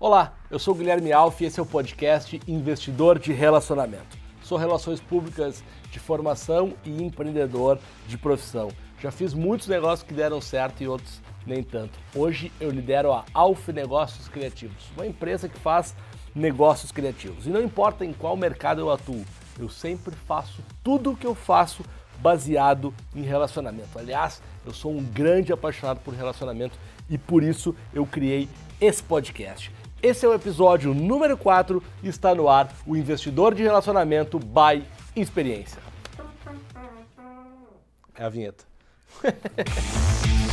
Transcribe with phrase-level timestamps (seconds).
[0.00, 4.16] Olá, eu sou Guilherme Alf e esse é o podcast Investidor de Relacionamento.
[4.40, 8.68] Sou relações públicas de formação e empreendedor de profissão.
[9.02, 11.98] Já fiz muitos negócios que deram certo e outros nem tanto.
[12.14, 15.96] Hoje eu lidero a Alf Negócios Criativos, uma empresa que faz
[16.32, 17.48] negócios criativos.
[17.48, 19.24] E não importa em qual mercado eu atuo,
[19.58, 21.82] eu sempre faço tudo o que eu faço
[22.20, 23.98] baseado em relacionamento.
[23.98, 26.78] Aliás, eu sou um grande apaixonado por relacionamento
[27.10, 28.48] e por isso eu criei
[28.80, 29.72] esse podcast.
[30.00, 34.84] Esse é o episódio número 4 e está no ar o Investidor de Relacionamento by
[35.16, 35.80] Experiência.
[38.14, 38.64] É a vinheta.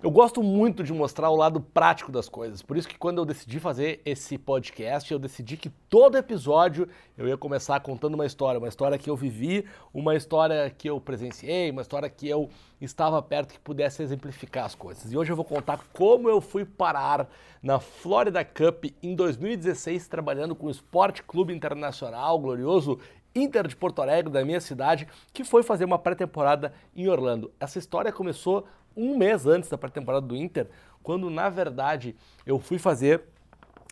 [0.00, 3.24] Eu gosto muito de mostrar o lado prático das coisas, por isso que quando eu
[3.24, 8.60] decidi fazer esse podcast, eu decidi que todo episódio eu ia começar contando uma história,
[8.60, 12.48] uma história que eu vivi, uma história que eu presenciei, uma história que eu
[12.80, 15.10] estava perto que pudesse exemplificar as coisas.
[15.10, 17.28] E hoje eu vou contar como eu fui parar
[17.60, 23.00] na Florida Cup em 2016 trabalhando com o Esporte Clube Internacional, glorioso
[23.34, 27.52] Inter de Porto Alegre, da minha cidade, que foi fazer uma pré-temporada em Orlando.
[27.58, 28.64] Essa história começou
[28.98, 30.68] um mês antes da pré-temporada do Inter,
[31.02, 33.22] quando na verdade eu fui fazer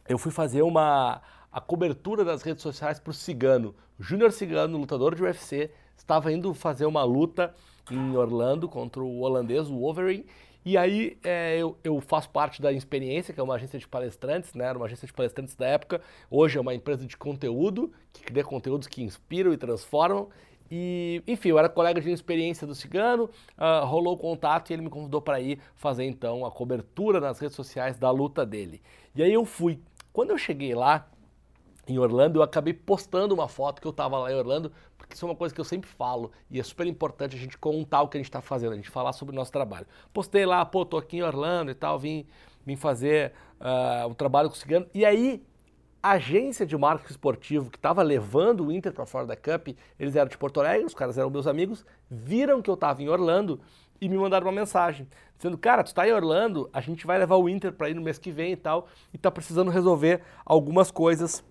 [0.09, 3.75] eu fui fazer uma a cobertura das redes sociais para o Cigano.
[3.99, 7.55] Júnior Cigano, lutador de UFC, estava indo fazer uma luta
[7.91, 10.27] em Orlando contra o holandês, Wolverine.
[10.67, 14.53] E aí é, eu, eu, faço parte da Experiência, que é uma agência de palestrantes,
[14.53, 14.67] né?
[14.67, 16.03] Era uma agência de palestrantes da época.
[16.29, 20.29] Hoje é uma empresa de conteúdo, que cria conteúdos que inspiram e transformam.
[20.71, 24.83] E, enfim, eu era colega de experiência do Cigano, uh, rolou o contato e ele
[24.83, 28.83] me convidou para ir fazer então a cobertura nas redes sociais da luta dele.
[29.15, 29.81] E aí eu fui.
[30.13, 31.07] Quando eu cheguei lá
[31.89, 35.25] em Orlando, eu acabei postando uma foto que eu estava lá em Orlando, porque isso
[35.25, 38.09] é uma coisa que eu sempre falo e é super importante a gente contar o
[38.09, 39.87] que a gente está fazendo, a gente falar sobre o nosso trabalho.
[40.13, 42.27] Postei lá, pô, tô aqui em Orlando e tal, vim,
[42.65, 44.87] vim fazer uh, um trabalho com o Cigano.
[44.93, 45.45] E aí
[46.03, 49.69] a agência de marketing esportivo que estava levando o Inter para fora da Cup,
[49.99, 53.09] eles eram de Porto Alegre, os caras eram meus amigos, viram que eu estava em
[53.09, 53.61] Orlando
[54.01, 57.37] e me mandaram uma mensagem dizendo: "Cara, tu está em Orlando, a gente vai levar
[57.37, 60.91] o Inter para ir no mês que vem e tal, e tá precisando resolver algumas
[60.91, 61.45] coisas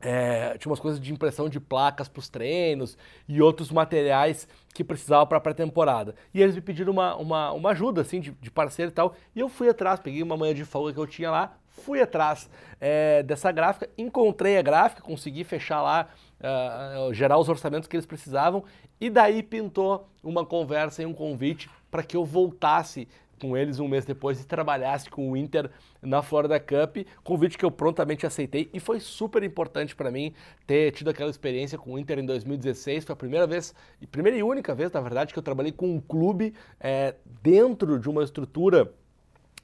[0.00, 2.96] é, tinha umas coisas de impressão de placas para os treinos
[3.28, 6.14] e outros materiais que precisavam para a pré-temporada.
[6.32, 9.14] E eles me pediram uma, uma, uma ajuda, assim, de, de, parceiro e tal.
[9.36, 12.48] E eu fui atrás, peguei uma manhã de folga que eu tinha lá, fui atrás
[12.80, 16.08] é, dessa gráfica, encontrei a gráfica, consegui fechar lá,
[16.40, 18.64] uh, gerar os orçamentos que eles precisavam,
[19.00, 23.08] e daí pintou uma conversa e um convite para que eu voltasse
[23.40, 25.70] com eles um mês depois e trabalhasse com o Inter
[26.02, 30.34] na Florida Cup, convite que eu prontamente aceitei e foi super importante para mim
[30.66, 33.74] ter tido aquela experiência com o Inter em 2016, foi a primeira vez,
[34.10, 38.10] primeira e única vez, na verdade, que eu trabalhei com um clube é, dentro de
[38.10, 38.92] uma estrutura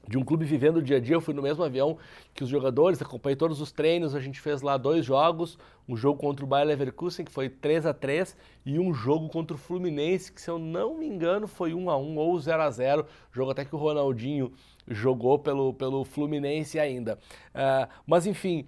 [0.07, 1.15] de um clube vivendo o dia a dia.
[1.15, 1.97] Eu fui no mesmo avião
[2.33, 4.15] que os jogadores, acompanhei todos os treinos.
[4.15, 5.57] A gente fez lá dois jogos:
[5.87, 8.35] um jogo contra o Bayer Leverkusen, que foi 3 a 3
[8.65, 11.97] e um jogo contra o Fluminense, que se eu não me engano foi 1 a
[11.97, 14.51] 1 ou 0 a 0 Jogo até que o Ronaldinho
[14.87, 17.19] jogou pelo, pelo Fluminense ainda.
[17.49, 18.65] Uh, mas enfim,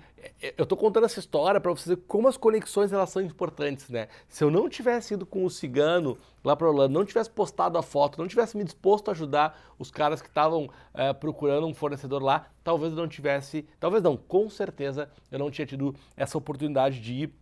[0.57, 4.07] eu estou contando essa história para vocês como as conexões elas são importantes, né?
[4.27, 7.83] Se eu não tivesse ido com o cigano lá para Orlando, não tivesse postado a
[7.83, 12.21] foto, não tivesse me disposto a ajudar os caras que estavam uh, procurando um fornecedor
[12.21, 16.99] lá, talvez eu não tivesse, talvez não, com certeza eu não tinha tido essa oportunidade
[16.99, 17.33] de ir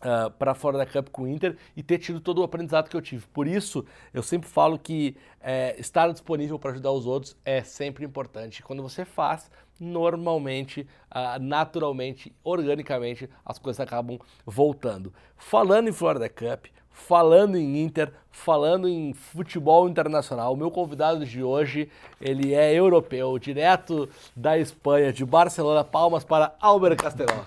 [0.00, 2.96] Uh, para fora da Cup com o Inter e ter tido todo o aprendizado que
[2.96, 3.26] eu tive.
[3.28, 8.04] Por isso, eu sempre falo que é, estar disponível para ajudar os outros é sempre
[8.04, 8.62] importante.
[8.62, 9.50] Quando você faz,
[9.80, 15.12] normalmente, uh, naturalmente, organicamente, as coisas acabam voltando.
[15.38, 21.42] Falando em Florida Cup, falando em Inter, falando em futebol internacional, o meu convidado de
[21.42, 21.90] hoje,
[22.20, 25.84] ele é europeu, direto da Espanha, de Barcelona.
[25.84, 27.44] Palmas para Albert Castelão.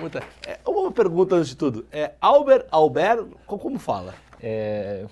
[0.00, 0.22] Muita.
[0.46, 1.86] É, uma pergunta antes de tudo.
[1.90, 4.14] É Albert, Albert, como fala?
[4.40, 5.04] É,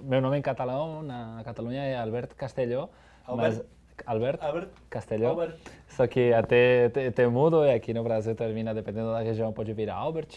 [0.00, 2.88] meu nome em catalão, na Catalunha, é Albert Castelló.
[3.24, 3.54] Albert?
[3.56, 3.64] Mas,
[4.06, 5.30] Albert, Albert Castelló.
[5.30, 5.56] Albert.
[5.88, 9.72] Só que até te, te mudo e aqui no Brasil termina, dependendo da região, pode
[9.72, 10.28] virar Albert,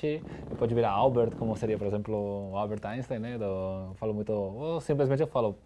[0.57, 3.38] pode virar Albert, como seria, por exemplo, Albert Einstein, né?
[3.38, 5.57] Do, eu falo muito, ou simplesmente eu falo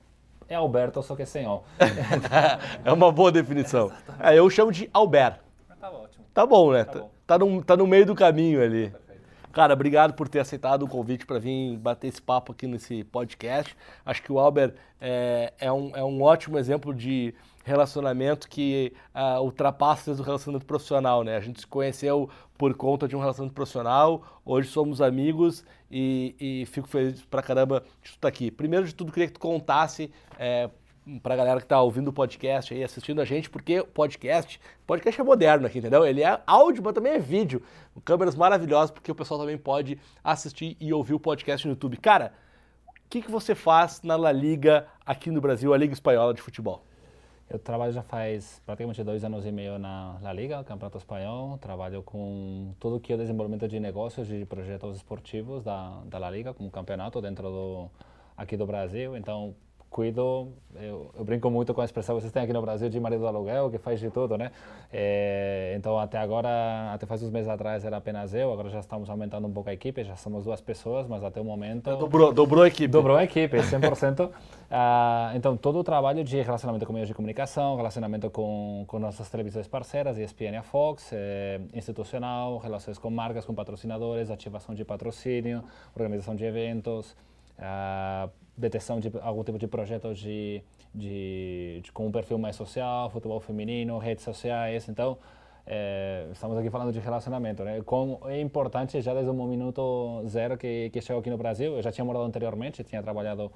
[0.49, 1.61] é Alberto, só que sem O.
[2.85, 3.91] é uma boa definição.
[4.19, 5.39] É, eu chamo de Albert.
[5.79, 6.25] Tá ótimo.
[6.33, 6.85] Tá bom, né?
[6.85, 7.16] Tá, bom.
[7.27, 8.91] Tá, no, tá no meio do caminho ali.
[9.51, 13.75] Cara, obrigado por ter aceitado o convite para vir bater esse papo aqui nesse podcast.
[14.05, 17.33] Acho que o Albert é, é, um, é um ótimo exemplo de
[17.65, 21.35] relacionamento que uh, ultrapassa o relacionamento profissional, né?
[21.35, 26.65] A gente se conheceu por conta de um relacionamento profissional, hoje somos amigos e, e
[26.67, 28.51] fico feliz pra caramba de estar aqui.
[28.51, 30.69] Primeiro de tudo, queria que tu contasse é,
[31.21, 35.19] para a galera que está ouvindo o podcast aí, assistindo a gente, porque podcast, podcast
[35.19, 36.05] é moderno aqui, entendeu?
[36.05, 37.61] Ele é áudio, mas também é vídeo.
[38.03, 41.97] Câmeras maravilhosas, porque o pessoal também pode assistir e ouvir o podcast no YouTube.
[41.97, 42.33] Cara,
[42.87, 46.41] o que, que você faz na La Liga aqui no Brasil, a Liga Espanhola de
[46.41, 46.83] Futebol?
[47.49, 51.57] Eu trabalho já faz praticamente dois anos e meio na La Liga, Campeonato Espanhol.
[51.57, 56.53] Trabalho com tudo que é desenvolvimento de negócios de projetos esportivos da, da La Liga,
[56.53, 57.89] como campeonato dentro do
[58.35, 59.15] aqui do Brasil.
[59.15, 59.55] Então,
[59.89, 62.99] cuido, eu, eu, brinco muito com a expressão que vocês têm aqui no Brasil de
[62.99, 64.51] marido do aluguel, que faz de tudo, né?
[64.91, 69.09] É, então, até agora, até faz uns meses atrás era apenas eu, agora já estamos
[69.09, 71.95] aumentando um pouco a equipe, já somos duas pessoas, mas até o momento...
[71.97, 72.87] Dobrou, dobrou a equipe.
[72.87, 74.29] Dobrou a equipe, 100%.
[74.69, 79.29] ah, então, todo o trabalho de relacionamento com meios de comunicação, relacionamento com, com nossas
[79.29, 84.83] televisões parceiras, ESPN e a Fox, é, institucional, relações com marcas, com patrocinadores, ativação de
[84.83, 85.63] patrocínio,
[85.95, 87.15] organização de eventos,
[87.57, 90.61] ah, detecção de algum tipo de projetos de,
[90.93, 94.89] de, de, com um perfil mais social, futebol feminino, redes sociais.
[94.89, 95.17] Então,
[95.65, 97.81] é, estamos aqui falando de relacionamento, né?
[97.85, 101.75] Como é importante já desde o minuto zero que, que chegou aqui no Brasil.
[101.75, 103.51] Eu já tinha morado anteriormente, tinha trabalhado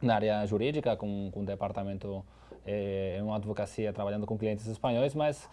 [0.00, 2.24] na área jurídica com, com um departamento
[2.66, 5.48] é, uma advocacia trabalhando com clientes espanhóis, mas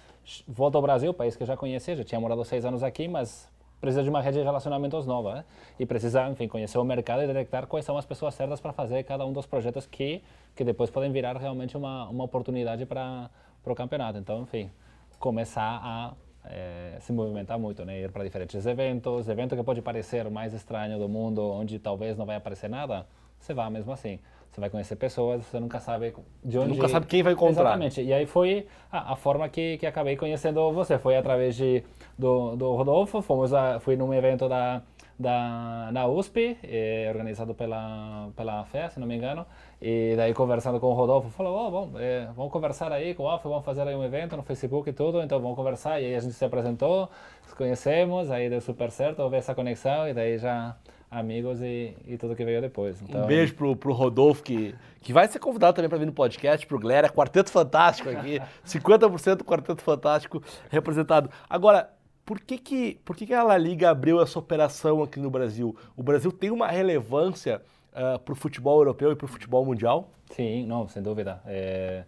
[0.48, 3.50] volto ao Brasil, país que eu já conhecia, já tinha morado seis anos aqui, mas
[3.80, 5.46] precisa de uma rede de relacionamentos nova né?
[5.80, 9.04] e precisa, enfim, conhecer o mercado e detectar quais são as pessoas certas para fazer
[9.04, 10.24] cada um dos projetos que
[10.56, 13.30] que depois podem virar realmente uma uma oportunidade para
[13.64, 14.18] o campeonato.
[14.18, 14.72] Então, enfim,
[15.20, 16.14] começar a
[16.50, 18.02] é, se movimentar muito, né?
[18.02, 22.18] Ir para diferentes eventos, evento que pode parecer o mais estranho do mundo, onde talvez
[22.18, 23.06] não vai aparecer nada,
[23.40, 24.20] você vai mesmo assim.
[24.52, 26.70] Você vai conhecer pessoas, você nunca sabe de onde...
[26.70, 27.64] Nunca sabe quem vai encontrar.
[27.64, 28.02] Exatamente.
[28.02, 30.98] E aí foi a, a forma que, que acabei conhecendo você.
[30.98, 31.84] Foi através de,
[32.18, 34.82] do, do Rodolfo, fomos a, fui num evento da,
[35.20, 39.46] da, na USP, eh, organizado pela, pela FE, se não me engano,
[39.82, 43.30] e daí conversando com o Rodolfo, falou, oh, bom, eh, vamos conversar aí com o
[43.30, 46.16] AF, vamos fazer aí um evento no Facebook e tudo, então vamos conversar, e aí
[46.16, 47.10] a gente se apresentou,
[47.44, 50.76] nos conhecemos, aí deu super certo, houve essa conexão, e daí já
[51.10, 53.02] amigos e, e tudo que veio depois.
[53.02, 53.24] Então...
[53.24, 56.66] Um beijo pro, pro Rodolfo, que, que vai ser convidado também para vir no podcast,
[56.68, 61.30] pro Glória, Quarteto Fantástico aqui, 50% Quarteto Fantástico representado.
[61.50, 61.90] Agora,
[62.26, 65.76] por que, que, por que, que a La Liga abriu essa operação aqui no Brasil?
[65.96, 67.62] O Brasil tem uma relevância
[67.94, 70.10] uh, ah, para o futebol europeu e para o futebol mundial?
[70.32, 71.42] Sim, não, sem dúvida.
[71.46, 72.04] É,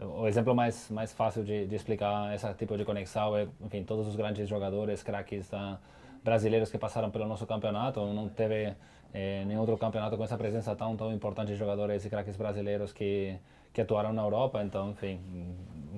[0.00, 4.06] o exemplo mais, mais fácil de, de explicar esse tipo de conexão é, enfim, todos
[4.06, 5.78] os grandes jogadores, craques da
[6.24, 8.00] brasileiros que passaram pelo nosso campeonato.
[8.12, 8.74] Não teve
[9.12, 12.92] eh, nenhum outro campeonato com essa presença tão tão importante de jogadores e craques brasileiros
[12.92, 13.36] que
[13.72, 14.62] que atuaram na Europa.
[14.62, 15.20] Então, enfim,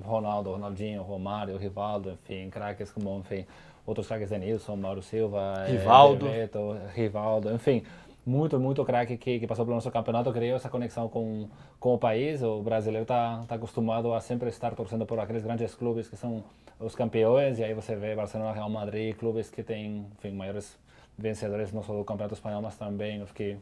[0.03, 3.45] Ronaldo, Ronaldinho, Romário, Rivaldo, enfim, craques como, enfim,
[3.85, 7.83] outros craques Denilson, Mauro Silva, eh, Rivaldo, Bebeto, Rivaldo, enfim
[8.25, 11.47] muito, muito craque que, que passou pelo nosso campeonato, criou essa conexão com,
[11.79, 12.41] com o país.
[12.41, 16.43] O brasileiro está tá acostumado a sempre estar torcendo por aqueles grandes clubes que são
[16.81, 20.77] os campeões, e aí você vê Barcelona, Real Madrid, clubes que têm, enfim, maiores
[21.17, 23.57] vencedores não só do Campeonato Espanhol, mas também os que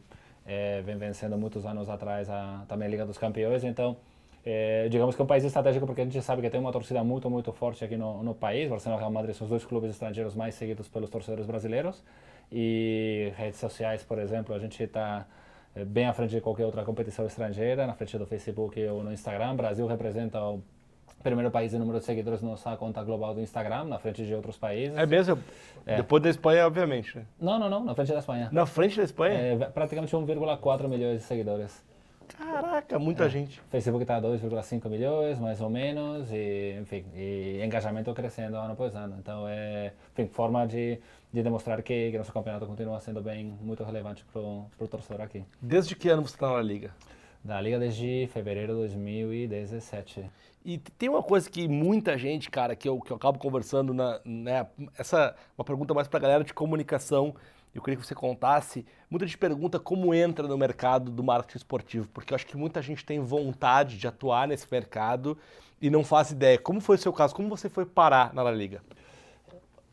[0.46, 3.62] é, vêm vencendo muitos anos atrás a, também a Liga dos Campeões.
[3.62, 3.96] Então,
[4.44, 7.04] é, digamos que é um país estratégico porque a gente sabe que tem uma torcida
[7.04, 8.68] muito, muito forte aqui no, no país.
[8.70, 12.02] Barcelona e Real Madrid são os dois clubes estrangeiros mais seguidos pelos torcedores brasileiros.
[12.50, 15.26] E redes sociais, por exemplo, a gente está
[15.74, 19.12] é, bem à frente de qualquer outra competição estrangeira, na frente do Facebook ou no
[19.12, 19.54] Instagram.
[19.54, 20.62] Brasil representa o
[21.22, 24.34] primeiro país em número de seguidores na nossa conta global do Instagram, na frente de
[24.34, 24.96] outros países.
[24.96, 25.38] É mesmo?
[25.86, 25.96] É.
[25.96, 27.16] Depois da Espanha, obviamente.
[27.16, 27.24] Né?
[27.40, 28.48] Não, não, não, na frente da Espanha.
[28.50, 29.38] Na frente da Espanha?
[29.38, 31.82] É, praticamente 1,4 milhões de seguidores.
[32.36, 33.28] Caraca, muita é.
[33.28, 33.60] gente.
[33.70, 39.16] Facebook está 2,5 milhões, mais ou menos, e, enfim, e engajamento crescendo ano após ano.
[39.18, 40.98] Então, é, enfim, forma de,
[41.32, 45.44] de demonstrar que, que nosso campeonato continua sendo bem, muito relevante para o torcedor aqui.
[45.60, 46.92] Desde que ano você está na Liga?
[47.42, 50.24] Da Liga desde fevereiro de 2017.
[50.64, 54.20] E tem uma coisa que muita gente, cara, que eu, que eu acabo conversando, na,
[54.24, 54.66] né,
[54.98, 57.34] essa uma pergunta mais para a galera de comunicação,
[57.74, 58.84] eu queria que você contasse.
[59.08, 62.82] Muita gente pergunta como entra no mercado do marketing esportivo, porque eu acho que muita
[62.82, 65.38] gente tem vontade de atuar nesse mercado
[65.80, 66.58] e não faz ideia.
[66.58, 67.34] Como foi o seu caso?
[67.34, 68.82] Como você foi parar na La Liga?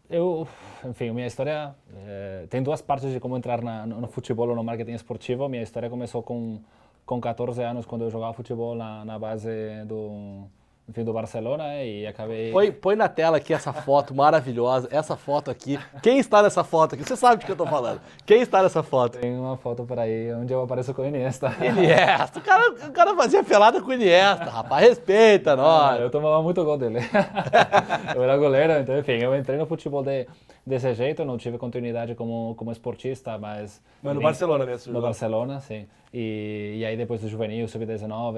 [0.09, 0.47] Eu,
[0.85, 4.55] enfim, minha história é, tem duas partes de como entrar na, no, no futebol ou
[4.55, 5.47] no marketing esportivo.
[5.47, 6.61] Minha história começou com
[7.07, 9.49] com 14 anos quando eu jogava futebol na, na base
[9.85, 10.45] do
[10.89, 12.49] enfim, do Barcelona e acabei...
[12.49, 15.77] Põe, põe na tela aqui essa foto maravilhosa, essa foto aqui.
[16.01, 17.03] Quem está nessa foto aqui?
[17.03, 17.99] Você sabe de que eu estou falando.
[18.25, 19.17] Quem está nessa foto?
[19.17, 21.53] Tem uma foto por aí onde eu apareço com o Iniesta.
[21.59, 25.99] Iniesta, o cara, o cara fazia pelada com o Iniesta, rapaz, respeita nós.
[25.99, 26.99] Ah, eu tomava muito gol dele.
[28.15, 30.25] eu era goleiro, então, enfim, eu entrei no futebol de,
[30.67, 33.81] desse jeito, não tive continuidade como, como esportista, mas...
[34.03, 34.93] Mas no Barcelona mesmo?
[34.93, 35.87] No Barcelona, sim.
[36.13, 38.37] E, e aí depois do juvenil, sub-19,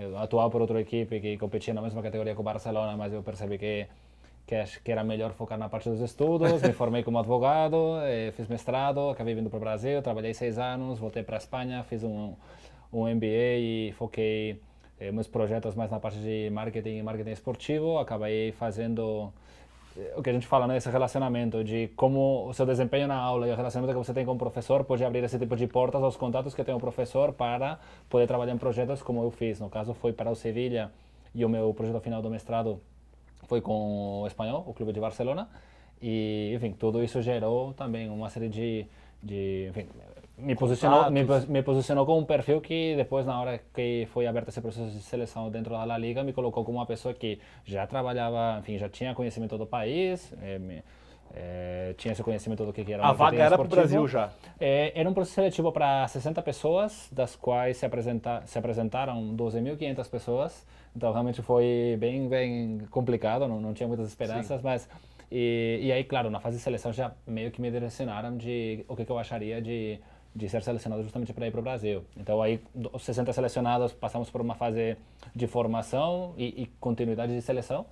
[0.00, 3.22] eu atuava por outra equipe que competia na mesma categoria que o Barcelona, mas eu
[3.22, 3.86] percebi que
[4.46, 4.54] que,
[4.84, 9.10] que era melhor focar na parte dos estudos, me formei como advogado, eh, fiz mestrado,
[9.10, 12.32] acabei vindo para o Brasil, trabalhei seis anos, voltei para a Espanha, fiz um,
[12.92, 14.60] um MBA e foquei
[15.00, 19.32] eh, meus projetos mais na parte de marketing e marketing esportivo, acabei fazendo
[20.16, 23.52] o que a gente fala, né, relacionamento de como o seu desempenho na aula e
[23.52, 26.16] o relacionamento que você tem com o professor pode abrir esse tipo de portas aos
[26.16, 29.60] contatos que tem o professor para poder trabalhar em projetos como eu fiz.
[29.60, 30.90] No caso, foi para o Sevilha
[31.34, 32.80] e o meu projeto final do mestrado
[33.46, 35.48] foi com o Espanhol, o clube de Barcelona,
[36.00, 38.86] e, enfim, tudo isso gerou também uma série de,
[39.22, 39.86] de enfim,
[40.38, 44.48] me posicionou, me, me, posicionou como um perfil que depois, na hora que foi aberto
[44.48, 47.86] esse processo de seleção dentro da La Liga, me colocou como uma pessoa que já
[47.86, 50.82] trabalhava, enfim, já tinha conhecimento do país, é, me,
[51.34, 54.30] é, tinha esse conhecimento do que era A vaga era para o Brasil já?
[54.60, 60.10] É, era um processo seletivo para 60 pessoas, das quais se, apresenta, se apresentaram 12.500
[60.10, 60.66] pessoas.
[60.94, 64.64] Então realmente foi bem, bem complicado, não, não tinha muitas esperanças, Sim.
[64.64, 64.88] mas...
[65.28, 68.94] E, e aí, claro, na fase de seleção já meio que me direcionaram de o
[68.94, 69.98] que, que eu acharia de
[70.36, 72.04] de ser selecionado justamente para ir para o Brasil.
[72.16, 72.60] Então aí
[72.92, 74.96] os 60 selecionados passamos por uma fase
[75.34, 77.86] de formação e, e continuidade de seleção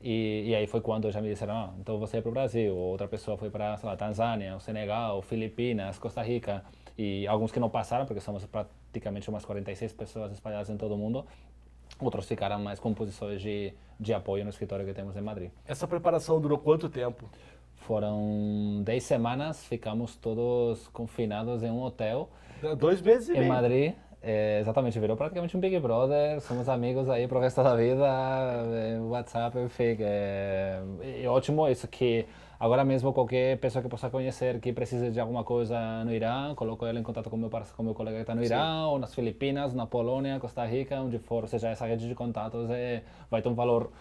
[0.00, 2.74] e, e, aí foi quando já me disseram, ah, então você é para o Brasil,
[2.76, 6.64] outra pessoa foi para, sei lá, Tanzânia, Senegal, Filipinas, Costa Rica,
[6.96, 10.98] e alguns que não passaram, porque somos praticamente umas 46 pessoas espalhadas em todo o
[10.98, 11.26] mundo,
[12.00, 15.50] outros ficaram mais com posições de, de apoio no escritório que temos em Madrid.
[15.66, 17.28] Essa preparação durou quanto tempo?
[17.80, 22.28] Foram 10 semanas, ficamos todos confinados em um hotel.
[22.78, 23.52] Dois meses e Em meio.
[23.52, 23.94] Madrid.
[24.20, 28.98] É, exatamente, virou praticamente um Big Brother, somos amigos aí pro resto da vida, é,
[29.00, 30.82] WhatsApp, enfim, é,
[31.22, 32.26] é ótimo isso que
[32.58, 36.84] agora mesmo qualquer pessoa que possa conhecer que precise de alguma coisa no Irã, coloco
[36.84, 38.86] ele em contato com meu parceiro, com meu colega que está no Irã, Sim.
[38.88, 42.68] ou nas Filipinas, na Polônia, Costa Rica, onde for, ou seja, essa rede de contatos
[42.70, 43.92] é, vai ter um valor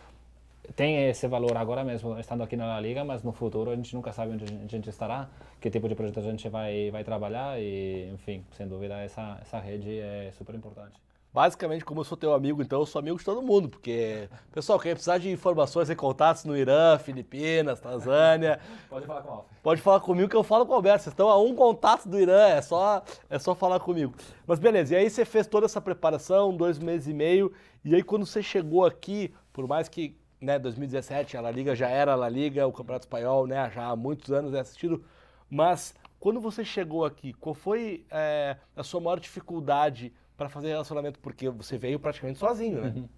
[0.75, 4.11] tem esse valor agora mesmo, estando aqui na Liga, mas no futuro a gente nunca
[4.11, 8.09] sabe onde a gente estará, que tipo de projeto a gente vai, vai trabalhar e,
[8.13, 10.99] enfim, sem dúvida, essa, essa rede é super importante.
[11.33, 14.79] Basicamente, como eu sou teu amigo, então eu sou amigo de todo mundo, porque, pessoal,
[14.79, 18.59] quem precisar de informações e contatos no Irã, Filipinas, Tanzânia...
[18.89, 19.45] Pode falar com o Alf.
[19.61, 21.03] Pode falar comigo que eu falo com o Alberto.
[21.03, 24.15] Vocês estão a um contato do Irã, é só, é só falar comigo.
[24.47, 27.53] Mas beleza, e aí você fez toda essa preparação, dois meses e meio,
[27.85, 31.89] e aí quando você chegou aqui, por mais que né, 2017 a La Liga já
[31.89, 35.03] era a La Liga, o Campeonato Espanhol, né, já há muitos anos é assistido,
[35.49, 41.19] mas quando você chegou aqui, qual foi é, a sua maior dificuldade para fazer relacionamento?
[41.19, 42.93] Porque você veio praticamente sozinho, né?
[42.95, 43.09] Uhum.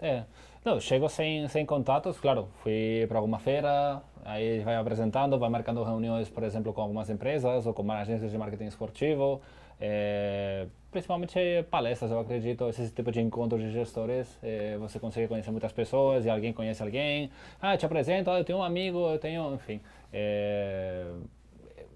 [0.00, 0.24] É,
[0.64, 5.82] não, chego sem, sem contatos, claro, fui para alguma feira, aí vai apresentando, vai marcando
[5.82, 9.40] reuniões, por exemplo, com algumas empresas ou com agências de marketing esportivo,
[9.80, 11.38] é, principalmente
[11.70, 16.24] palestras, eu acredito, esse tipo de encontros de gestores, é, você consegue conhecer muitas pessoas
[16.24, 17.30] e alguém conhece alguém.
[17.60, 19.80] Ah, te apresento, ah, eu tenho um amigo, eu tenho, enfim.
[20.12, 21.04] É,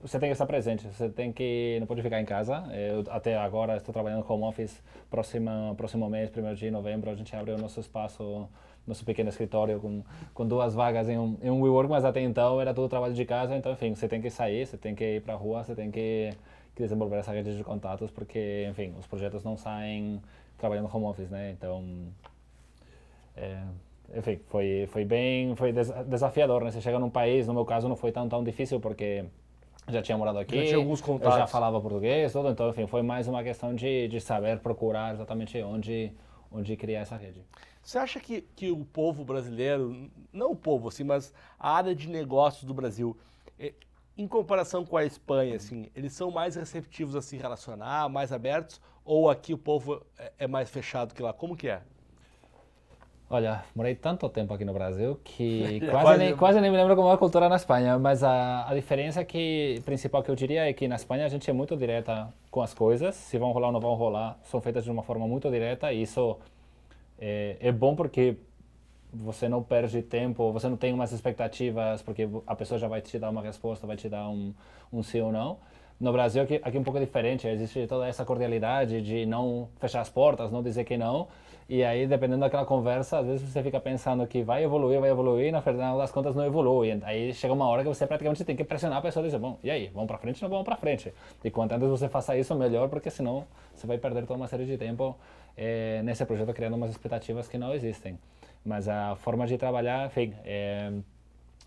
[0.03, 2.65] você tem que estar presente, você tem que, não pode ficar em casa.
[2.73, 7.35] Eu até agora estou trabalhando home office, próxima, próximo mês, primeiro de novembro, a gente
[7.35, 8.49] abre o nosso espaço
[8.87, 10.03] nosso pequeno escritório com,
[10.35, 13.25] com duas vagas em um, em um WeWork, mas até então era tudo trabalho de
[13.25, 15.75] casa, então enfim, você tem que sair, você tem que ir para a rua, você
[15.75, 16.33] tem que
[16.75, 20.21] que desenvolver essa rede de contatos, porque, enfim, os projetos não saem
[20.57, 21.51] trabalhando home office, né?
[21.51, 21.85] Então,
[23.37, 23.63] é,
[24.15, 25.73] enfim, foi, foi bem, foi
[26.07, 26.71] desafiador, né?
[26.71, 29.25] Você chega num país, no meu caso não foi tão, tão difícil, porque
[29.89, 31.35] já tinha morado aqui, já tinha alguns contatos.
[31.35, 35.15] eu já falava português, tudo, então, enfim, foi mais uma questão de, de saber procurar
[35.15, 36.13] exatamente onde,
[36.51, 37.43] onde criar essa rede.
[37.83, 42.09] Você acha que, que o povo brasileiro, não o povo, assim, mas a área de
[42.09, 43.17] negócios do Brasil,
[43.59, 43.73] é,
[44.17, 48.81] em comparação com a Espanha, assim, eles são mais receptivos a se relacionar, mais abertos,
[49.05, 51.33] ou aqui o povo é, é mais fechado que lá?
[51.33, 51.81] Como que é?
[53.31, 56.95] Olha, morei tanto tempo aqui no Brasil que quase, quase, nem, quase nem me lembro
[56.95, 60.69] como é a cultura na Espanha, mas a, a diferença que, principal que eu diria
[60.69, 63.69] é que na Espanha a gente é muito direta com as coisas, se vão rolar
[63.69, 66.37] ou não vão rolar, são feitas de uma forma muito direta e isso
[67.19, 68.37] é, é bom porque
[69.13, 73.19] você não perde tempo, você não tem umas expectativas, porque a pessoa já vai te
[73.19, 74.55] dar uma resposta, vai te dar um,
[74.93, 75.59] um sim ou não.
[76.01, 80.01] No Brasil, aqui, aqui é um pouco diferente, existe toda essa cordialidade de não fechar
[80.01, 81.29] as portas, não dizer que não,
[81.69, 85.47] e aí, dependendo daquela conversa, às vezes você fica pensando que vai evoluir, vai evoluir,
[85.47, 87.01] e na final das contas não evolui.
[87.03, 89.59] Aí chega uma hora que você praticamente tem que pressionar a pessoa e dizer, bom,
[89.63, 91.15] e aí, vamos para frente ou não vamos para frente?
[91.43, 94.67] E quanto antes você faça isso, melhor, porque senão você vai perder toda uma série
[94.67, 95.17] de tempo
[95.57, 98.19] é, nesse projeto criando umas expectativas que não existem.
[98.65, 100.93] Mas a forma de trabalhar, enfim, é,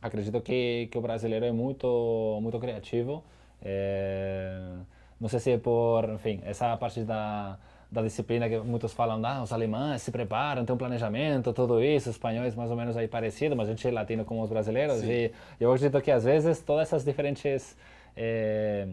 [0.01, 3.23] acredito que, que o brasileiro é muito, muito criativo.
[3.61, 4.59] É,
[5.19, 7.57] não sei se é por, enfim, essa parte da
[7.91, 12.09] da disciplina que muitos falam, ah, os alemães se preparam, tem um planejamento, tudo isso,
[12.09, 14.97] os espanhóis mais ou menos aí parecido, mas a gente é latino como os brasileiros.
[14.97, 15.11] Sim.
[15.11, 17.77] E eu acredito que às vezes todas essas diferentes
[18.17, 18.87] é,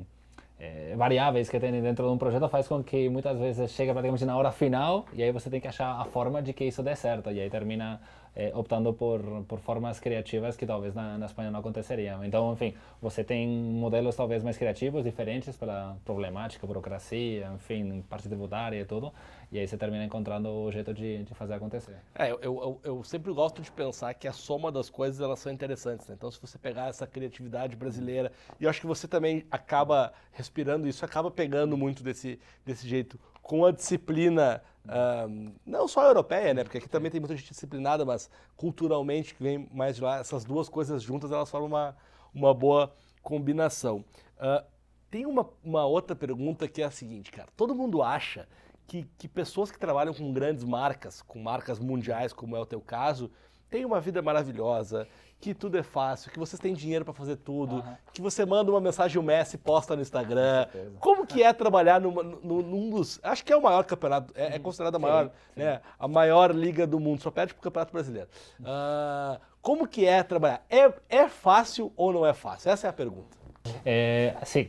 [0.62, 4.24] é, variáveis que tem dentro de um projeto faz com que muitas vezes chega praticamente
[4.24, 6.94] na hora final e aí você tem que achar a forma de que isso dê
[6.94, 7.32] certo.
[7.32, 8.00] E aí termina
[8.34, 12.24] é, optando por, por formas criativas que talvez na, na Espanha não aconteceriam.
[12.24, 18.80] Então, enfim, você tem modelos talvez mais criativos, diferentes pela problemática, burocracia, enfim, parte tributária
[18.80, 19.12] e tudo,
[19.50, 21.96] e aí você termina encontrando o jeito de, de fazer acontecer.
[22.14, 25.52] É, eu, eu, eu, sempre gosto de pensar que a soma das coisas elas são
[25.52, 26.08] interessantes.
[26.08, 26.14] Né?
[26.16, 30.88] Então, se você pegar essa criatividade brasileira, e eu acho que você também acaba respirando
[30.88, 36.64] isso, acaba pegando muito desse, desse jeito, com a disciplina um, não só europeia, né?
[36.64, 40.44] Porque aqui também tem muita gente disciplinada, mas culturalmente que vem mais de lá, essas
[40.44, 41.96] duas coisas juntas elas formam uma,
[42.34, 44.04] uma boa combinação.
[44.36, 44.64] Uh,
[45.10, 47.48] tem uma, uma outra pergunta que é a seguinte, cara.
[47.56, 48.48] Todo mundo acha
[48.86, 52.80] que, que pessoas que trabalham com grandes marcas, com marcas mundiais, como é o teu
[52.80, 53.30] caso,
[53.70, 55.06] têm uma vida maravilhosa,
[55.42, 57.96] que tudo é fácil, que vocês têm dinheiro para fazer tudo, uhum.
[58.12, 60.68] que você manda uma mensagem o Messi posta no Instagram.
[61.00, 64.58] Como que é trabalhar numa, num dos, acho que é o maior campeonato, é, é
[64.60, 65.60] considerado a maior, sim.
[65.60, 68.28] Né, a maior liga do mundo, só perde pro Campeonato Brasileiro.
[68.60, 70.64] Uh, como que é trabalhar?
[70.70, 72.70] É, é fácil ou não é fácil?
[72.70, 73.41] Essa é a pergunta.
[73.84, 74.68] É, sim,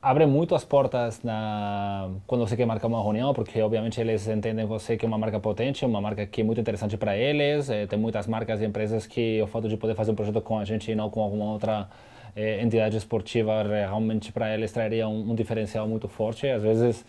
[0.00, 4.64] abre muito as portas na, quando você quer marcar uma reunião, porque obviamente eles entendem
[4.64, 7.70] você que é uma marca potente, uma marca que é muito interessante para eles.
[7.70, 10.58] É, tem muitas marcas e empresas que o fato de poder fazer um projeto com
[10.58, 11.88] a gente e não com alguma outra
[12.34, 16.48] é, entidade esportiva realmente para eles traria um, um, diferencial muito forte.
[16.48, 17.04] Às vezes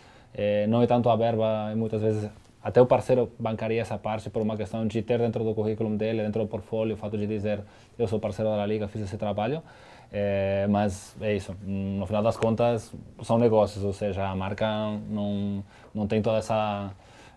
[0.68, 2.28] não é tanto a verba, muitas vezes
[2.60, 6.22] até o parceiro bancaria essa parte por uma questão de ter dentro do currículo dele,
[6.22, 7.60] dentro do portfólio, o fato de dizer
[7.98, 9.62] eu sou parceiro da liga, fiz esse trabalho.
[10.12, 12.92] É, mas é isso, no final das contas
[13.22, 14.66] são negócios, ou seja, a marca
[15.10, 16.92] não, não tem toda essa,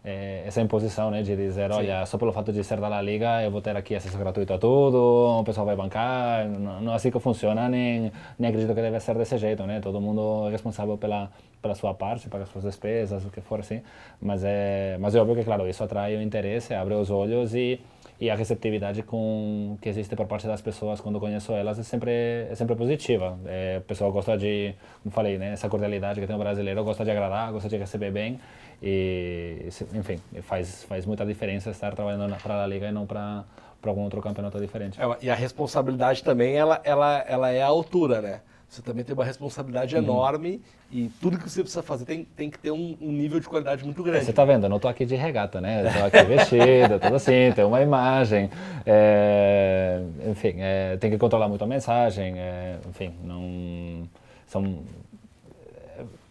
[0.06, 1.78] é, essa imposição né, de dizer, Sim.
[1.78, 4.54] olha, só pelo fato de ser da La Liga eu vou ter aqui acesso gratuito
[4.54, 8.74] a tudo, o pessoal vai bancar, não, não é assim que funciona, nem, nem acredito
[8.76, 9.80] que deve ser desse jeito, né?
[9.80, 13.82] todo mundo é responsável pela, pela sua parte, paga suas despesas, o que for assim,
[14.22, 17.82] mas é, mas é óbvio que, claro, isso atrai o interesse, abre os olhos e
[18.20, 22.12] e a receptividade com que existe por parte das pessoas quando conheço elas é sempre
[22.50, 23.38] é sempre positiva.
[23.46, 27.06] É, o pessoal gosta de, como falei, né, essa cordialidade que tem o brasileiro, gosta
[27.06, 28.40] de agradar, gosta de receber bem
[28.82, 33.44] e, enfim, faz faz muita diferença estar trabalhando para a liga e não para
[33.80, 35.00] para algum outro campeonato diferente.
[35.00, 38.42] É, e a responsabilidade também ela ela ela é a altura, né?
[38.68, 40.04] Você também tem uma responsabilidade uhum.
[40.04, 43.48] enorme e tudo que você precisa fazer tem, tem que ter um, um nível de
[43.48, 44.26] qualidade muito grande.
[44.26, 45.88] Você está vendo, eu não estou aqui de regata, né?
[45.88, 48.50] Estou aqui vestido, tudo assim, tem uma imagem.
[48.86, 54.08] É, enfim, é, tem que controlar muito a mensagem, é, enfim, não...
[54.46, 54.80] São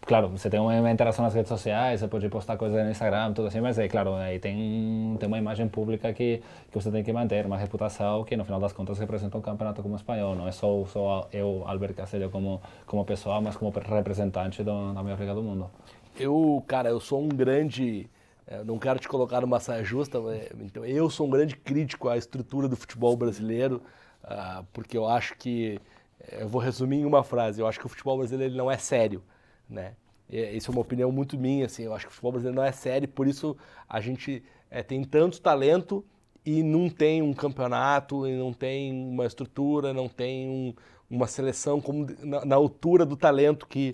[0.07, 3.49] claro, você tem uma interação nas redes sociais, você pode postar coisas no Instagram, tudo
[3.49, 6.41] assim, mas é claro, aí tem, tem uma imagem pública que,
[6.71, 9.83] que você tem que manter, uma reputação que no final das contas representa um campeonato
[9.83, 14.63] como espanhol, não é só, só eu, Albert Castilho, como, como pessoa, mas como representante
[14.63, 15.69] do, da melhor liga do mundo.
[16.17, 18.09] Eu, cara, eu sou um grande,
[18.47, 20.19] eh, não quero te colocar numa saia justa,
[20.61, 23.81] então eu sou um grande crítico à estrutura do futebol brasileiro,
[24.23, 25.81] uh, porque eu acho que,
[26.21, 28.77] eh, eu vou resumir em uma frase, eu acho que o futebol brasileiro não é
[28.77, 29.21] sério
[29.69, 29.95] né?
[30.29, 32.71] Isso é uma opinião muito minha, assim, eu acho que o futebol brasileiro não é
[32.71, 33.55] sério, por isso
[33.87, 36.03] a gente é, tem tanto talento
[36.45, 40.73] e não tem um campeonato, e não tem uma estrutura, não tem um,
[41.09, 43.93] uma seleção como na, na, altura do talento que,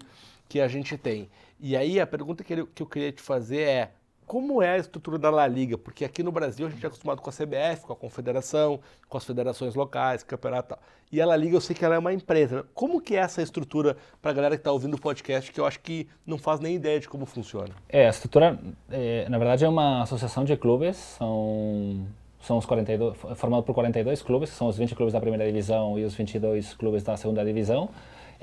[0.49, 1.29] que a gente tem.
[1.59, 3.91] E aí a pergunta que que eu queria te fazer é,
[4.33, 5.77] como é a estrutura da La Liga?
[5.77, 9.15] Porque aqui no Brasil a gente é acostumado com a CBF, com a Confederação, com
[9.15, 10.79] as federações locais, campeonato tal.
[11.11, 12.65] E a La Liga eu sei que ela é uma empresa.
[12.73, 15.67] Como que é essa estrutura para a galera que está ouvindo o podcast, que eu
[15.67, 17.75] acho que não faz nem ideia de como funciona?
[17.87, 22.07] É, a estrutura, é, na verdade, é uma associação de clubes, são,
[22.41, 26.05] são os 42, formado por 42 clubes, são os 20 clubes da primeira divisão e
[26.05, 27.87] os 22 clubes da segunda divisão.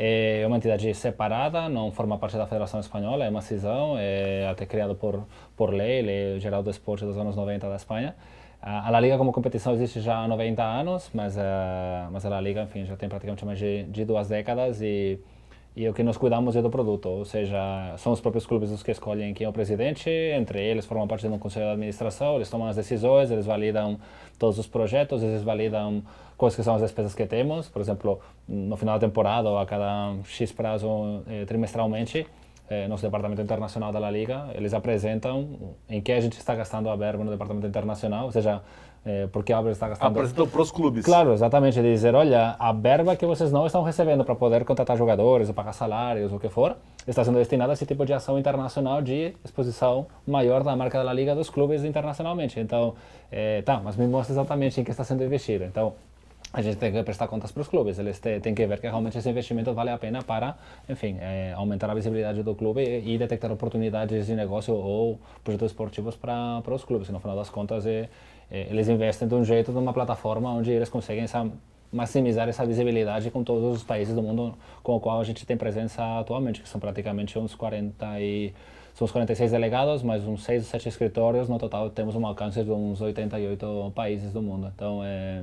[0.02, 4.64] É uma entidade separada, não forma parte da Federação Espanhola, é uma cisão, é até
[4.64, 8.16] criado por, por lei, Lei Geral do Esporte dos anos 90 da Espanha.
[8.62, 11.40] A La Liga como competição existe já há 90 anos, mas, uh,
[12.10, 15.20] mas a La Liga, enfim, já tem praticamente mais de, de duas décadas e,
[15.76, 18.82] e o que nós cuidamos é do produto, ou seja, são os próprios clubes os
[18.82, 22.36] que escolhem quem é o presidente, entre eles formam parte de um conselho de administração,
[22.36, 23.98] eles tomam as decisões, eles validam
[24.38, 26.02] todos os projetos, eles validam
[26.36, 29.66] quais que são as despesas que temos, por exemplo, no final da temporada ou a
[29.66, 32.26] cada X prazo eh, trimestralmente,
[32.68, 36.88] eh, nosso departamento internacional da La Liga, eles apresentam em que a gente está gastando
[36.88, 38.62] a verba no departamento internacional, ou seja,
[39.04, 40.10] é, porque a Albert está gastando.
[40.10, 41.04] Apresentam para os clubes.
[41.04, 41.80] Claro, exatamente.
[41.80, 45.72] Dizer, olha, a verba que vocês não estão recebendo para poder contratar jogadores, ou pagar
[45.72, 50.06] salários, o que for, está sendo destinada a esse tipo de ação internacional de exposição
[50.26, 52.60] maior da marca da Liga dos clubes internacionalmente.
[52.60, 52.94] Então,
[53.32, 55.64] é, tá, mas me mostra exatamente em que está sendo investido.
[55.64, 55.94] Então,
[56.52, 59.16] a gente tem que prestar contas para os clubes, eles têm que ver que realmente
[59.16, 60.56] esse investimento vale a pena para,
[60.88, 65.70] enfim, é, aumentar a visibilidade do clube e, e, detectar oportunidades de negócio ou projetos
[65.70, 67.08] esportivos para, para os clubes.
[67.08, 68.08] E no final das contas, é,
[68.50, 71.48] eles investem de um jeito numa plataforma onde eles conseguem essa,
[71.92, 75.56] maximizar essa visibilidade com todos os países do mundo com o qual a gente tem
[75.56, 78.52] presença atualmente, que são praticamente uns 40 e
[78.94, 82.62] são os 46 delegados, mais uns 6 ou 7 escritórios, no total temos um alcance
[82.62, 84.70] de uns 88 países do mundo.
[84.74, 85.42] Então, é,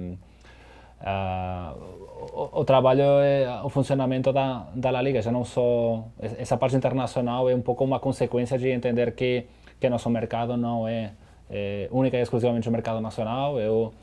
[2.34, 6.76] o, o, trabalho, é, o funcionamento da, da La Liga, já não só essa parte
[6.76, 9.46] internacional é um pouco uma consequência de entender que
[9.80, 11.12] que nosso mercado não é
[11.50, 13.60] é, única e exclusivamente o mercado nacional.
[13.60, 13.94] Eu,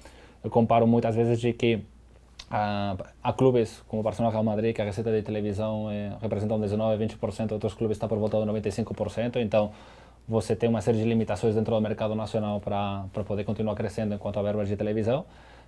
[0.42, 1.83] eu comparo muitas vezes de que
[2.50, 7.04] há, clubes como o Barcelona Real Madrid, que a receita de televisão é, representa 19,
[7.04, 9.72] 20%, outros clubes estão por volta de 95%, então
[10.26, 14.38] você tem uma série de limitações dentro do mercado nacional para poder continuar crescendo enquanto
[14.38, 15.24] a verba de televisão,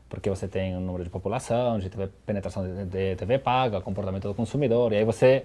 [0.08, 4.28] porque você tem um número de população, de TV, penetração de, de TV paga, comportamento
[4.28, 5.44] do consumidor, e aí você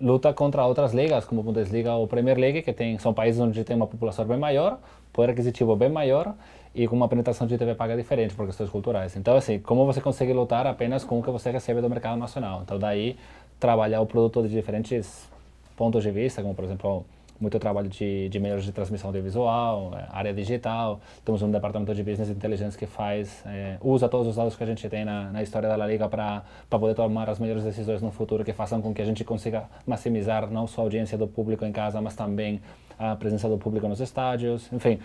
[0.00, 3.76] luta contra outras ligas, como Bundesliga ou Premier League, que tem, são países onde tem
[3.76, 4.78] uma população bem maior,
[5.12, 6.34] poder aquisitivo bem maior
[6.74, 9.16] e com uma penetração de TV paga diferente por questões culturais.
[9.16, 12.62] Então, assim, como você consegue lutar apenas com o que você recebe do mercado nacional?
[12.62, 13.16] Então, daí,
[13.58, 15.28] trabalhar o produto de diferentes
[15.76, 17.04] pontos de vista, como, por exemplo,
[17.40, 21.00] muito trabalho de, de meios de transmissão audiovisual, é, área digital.
[21.24, 24.66] Temos um departamento de business intelligence que faz, é, usa todos os dados que a
[24.66, 28.10] gente tem na, na história da La Liga para poder tomar as melhores decisões no
[28.10, 31.64] futuro que façam com que a gente consiga maximizar não só a audiência do público
[31.64, 32.60] em casa, mas também
[32.98, 34.72] a presença do público nos estádios.
[34.72, 34.98] Enfim,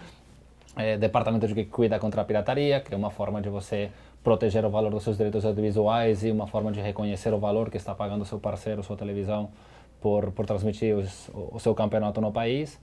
[0.75, 3.91] é, departamento de que cuida contra a pirataria, que é uma forma de você
[4.23, 7.77] proteger o valor dos seus direitos audiovisuais e uma forma de reconhecer o valor que
[7.77, 9.49] está pagando seu parceiro, sua televisão
[10.03, 12.77] por, por transmitir os, o seu campeonato no país.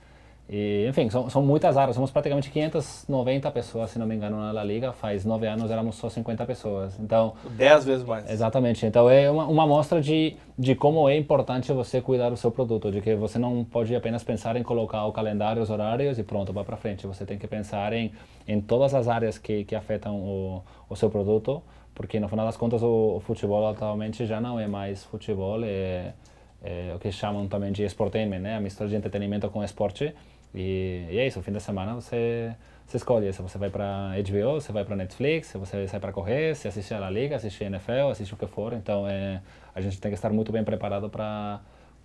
[0.48, 1.94] E, enfim, são, são muitas áreas.
[1.94, 4.90] Somos praticamente 590 pessoas, se não me engano, na La Liga.
[4.90, 6.98] Faz nove anos éramos só 50 pessoas.
[6.98, 8.28] Então, dez vezes mais.
[8.28, 8.84] Exatamente.
[8.86, 12.90] Então é uma, uma amostra de, de como é importante você cuidar do seu produto,
[12.90, 16.52] de que você não pode apenas pensar em colocar o calendário, os horários e pronto,
[16.54, 17.06] vai para frente.
[17.06, 18.10] Você tem que pensar em,
[18.48, 21.62] em todas as áreas que, que afetam o, o seu produto,
[21.94, 26.12] porque no final das contas o, o futebol atualmente já não é mais futebol, é
[26.62, 28.56] é, o que chamam também de sportainment, né?
[28.56, 30.14] A mistura de entretenimento com esporte.
[30.54, 32.54] E, e é isso, o fim de semana você,
[32.86, 36.12] você escolhe se você vai para HBO, se vai para Netflix, se você sai para
[36.12, 38.72] correr, se assiste a La Liga, assiste a NFL, assiste o que for.
[38.72, 39.40] Então, é,
[39.74, 41.60] a gente tem que estar muito bem preparado para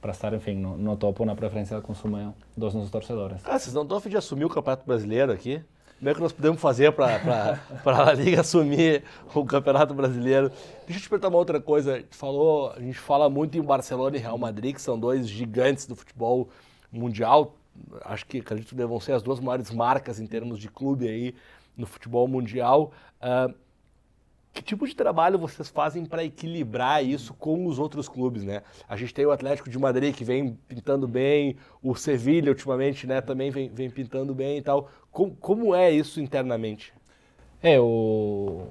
[0.06, 3.42] para estar, enfim, no, no, topo, na preferência do consumo dos nossos torcedores.
[3.44, 5.64] Ah, vocês não estão a fim de assumir o Campeonato Brasileiro aqui?
[5.98, 9.04] Como é que nós podemos fazer para a Liga assumir
[9.34, 10.52] o Campeonato Brasileiro?
[10.86, 11.98] Deixa eu te perguntar uma outra coisa.
[11.98, 15.88] A falou, a gente fala muito em Barcelona e Real Madrid, que são dois gigantes
[15.88, 16.50] do futebol
[16.92, 17.56] mundial.
[18.04, 21.34] Acho que, acredito que devam ser as duas maiores marcas em termos de clube aí
[21.78, 22.92] no futebol mundial.
[23.22, 23.54] Uh,
[24.56, 28.64] que tipo de trabalho vocês fazem para equilibrar isso com os outros clubes, né?
[28.88, 33.20] A gente tem o Atlético de Madrid que vem pintando bem, o Sevilha ultimamente, né,
[33.20, 34.90] também vem, vem pintando bem e tal.
[35.12, 36.94] Como, como é isso internamente?
[37.62, 38.68] É, o...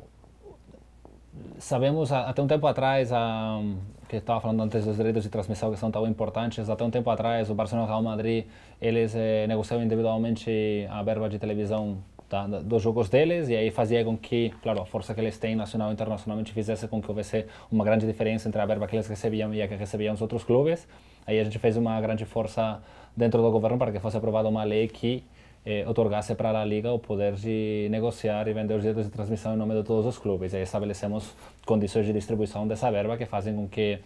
[1.58, 3.60] sabemos até um tempo atrás, a...
[4.08, 7.10] que estava falando antes dos direitos de transmissão que são tão importantes, até um tempo
[7.10, 8.46] atrás o Barcelona e o Real Madrid,
[8.80, 11.98] eles eh, negociavam individualmente a verba de televisão
[12.42, 15.54] da, dos jogos deles e aí fazia com que, claro, a força que eles têm
[15.54, 19.06] nacional e internacionalmente fizesse com que houvesse uma grande diferença entre a verba que eles
[19.06, 20.86] recebiam e a que recebiam os outros clubes.
[21.26, 22.82] Aí a gente fez uma grande força
[23.16, 25.22] dentro do governo para que fosse aprovada uma lei que
[25.64, 29.54] eh, otorgasse para a Liga o poder de negociar e vender os direitos de transmissão
[29.54, 30.52] em nome de todos os clubes.
[30.52, 33.98] E aí estabelecemos condições de distribuição dessa verba que fazem com que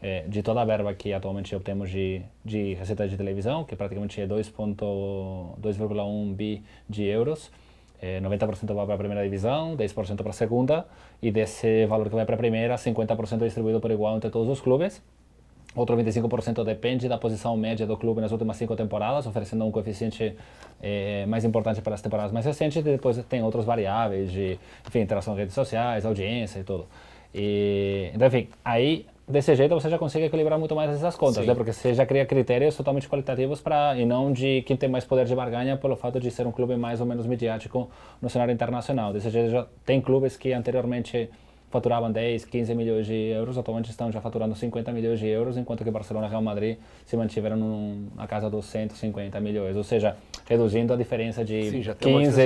[0.00, 4.20] eh, de toda a verba que atualmente obtemos de, de receita de televisão, que praticamente
[4.20, 7.52] é 2,1 bi de euros,
[8.20, 10.86] 90% eh, vai para a primeira divisão, 10% para a segunda,
[11.22, 14.48] e desse valor que vai para a primeira, 50% é distribuído por igual entre todos
[14.48, 15.02] os clubes.
[15.74, 20.36] Outro 25% depende da posição média do clube nas últimas cinco temporadas, oferecendo um coeficiente
[20.82, 22.76] eh, mais importante para as temporadas mais recentes.
[22.76, 26.86] E depois tem outras variáveis de, enfim, interação com redes sociais, audiência e tudo.
[27.34, 31.54] E, então, enfim, aí desse jeito você já consegue equilibrar muito mais essas contas, né?
[31.54, 35.24] porque você já cria critérios totalmente qualitativos para e não de quem tem mais poder
[35.24, 39.12] de barganha pelo fato de ser um clube mais ou menos midiático no cenário internacional.
[39.12, 41.30] Desse jeito já tem clubes que anteriormente
[41.72, 45.82] faturavam 10, 15 milhões de euros, atualmente estão já faturando 50 milhões de euros, enquanto
[45.82, 50.14] que Barcelona e Real Madrid se mantiveram num, na casa dos 150 milhões, ou seja,
[50.46, 52.42] reduzindo a diferença de Sim, 15,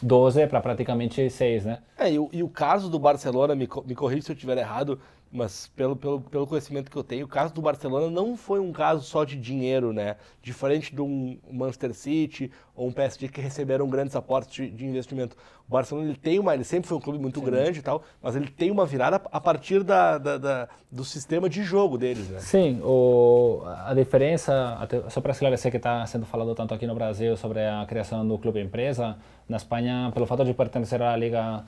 [0.00, 1.78] 12 para praticamente 6, né?
[1.98, 4.98] É, e o, e o caso do Barcelona, me, me corrija se eu estiver errado,
[5.30, 8.72] mas pelo, pelo, pelo conhecimento que eu tenho, o caso do Barcelona não foi um
[8.72, 10.16] caso só de dinheiro, né?
[10.42, 15.36] Diferente de um Manchester City ou um PSG que receberam grandes aportes de, de investimento.
[15.68, 17.46] O Barcelona ele tem uma, ele sempre foi um clube muito Sim.
[17.46, 21.48] grande e tal, mas ele tem uma virada a partir da, da, da do sistema
[21.48, 22.38] de jogo deles, né?
[22.38, 24.78] Sim, o, a diferença,
[25.10, 28.38] só para esclarecer que está sendo falado tanto aqui no Brasil sobre a criação do
[28.38, 31.64] clube empresa, na Espanha, pelo fato de pertencer à Liga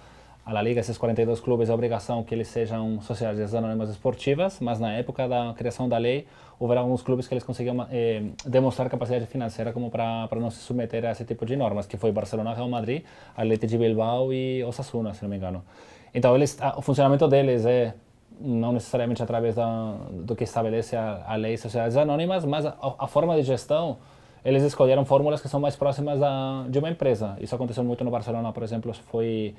[0.48, 4.80] a La Liga, esses 42 clubes, a obrigação que eles sejam sociedades anônimas esportivas, mas
[4.80, 6.26] na época da criação da lei,
[6.58, 11.04] houveram alguns clubes que eles conseguiam eh, demonstrar capacidade financeira como para não se submeter
[11.04, 13.02] a esse tipo de normas, que foi Barcelona, Real Madrid,
[13.36, 15.62] Atlético de Bilbao e Osasuna, se não me engano.
[16.14, 17.92] Então, eles, a, o funcionamento deles é
[18.40, 22.74] não necessariamente através da, do que estabelece a, a lei de sociedades anônimas, mas a,
[22.98, 23.98] a forma de gestão
[24.42, 27.36] eles escolheram fórmulas que são mais próximas a, de uma empresa.
[27.38, 29.54] Isso aconteceu muito no Barcelona, por exemplo, foi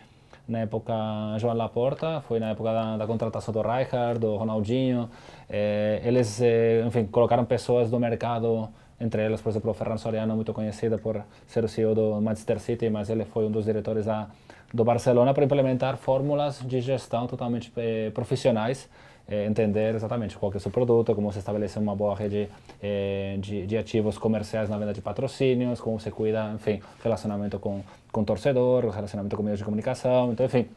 [0.47, 0.93] na época
[1.37, 5.09] João Laporta, foi na época da, da contratação do Rijkaard, do Ronaldinho.
[5.49, 10.35] Eh, eles, eh, enfim, colocaram pessoas do mercado, entre elas, por exemplo, o Ferran Soriano,
[10.35, 14.05] muito conhecido por ser o CEO do Manchester City, mas ele foi um dos diretores
[14.05, 14.27] da,
[14.73, 18.89] do Barcelona para implementar fórmulas de gestão totalmente eh, profissionais
[19.29, 22.49] é, entender exatamente qual é o seu produto, como se estabelece uma boa rede
[22.81, 27.81] é, de, de, ativos comerciais na venda de patrocínios, como se cuida, enfim, relacionamento com,
[28.11, 30.67] com torcedor, relacionamento com meios de comunicação, então, enfim,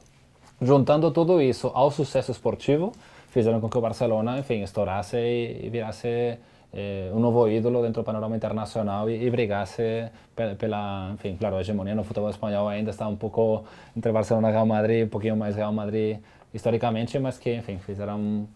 [0.60, 2.92] juntando tudo isso ao sucesso esportivo,
[3.28, 6.38] fizeram com que o Barcelona, enfim, estourasse e, e virasse
[6.72, 10.10] eh, um novo ídolo dentro do panorama internacional e, e brigasse
[10.58, 13.64] pela, enfim, claro, a hegemonia no futebol espanhol ainda está um pouco
[13.96, 16.18] entre Barcelona e Real Madrid, um pouquinho mais Real Madrid
[16.52, 18.46] historicamente, mas que, enfim, fizeram,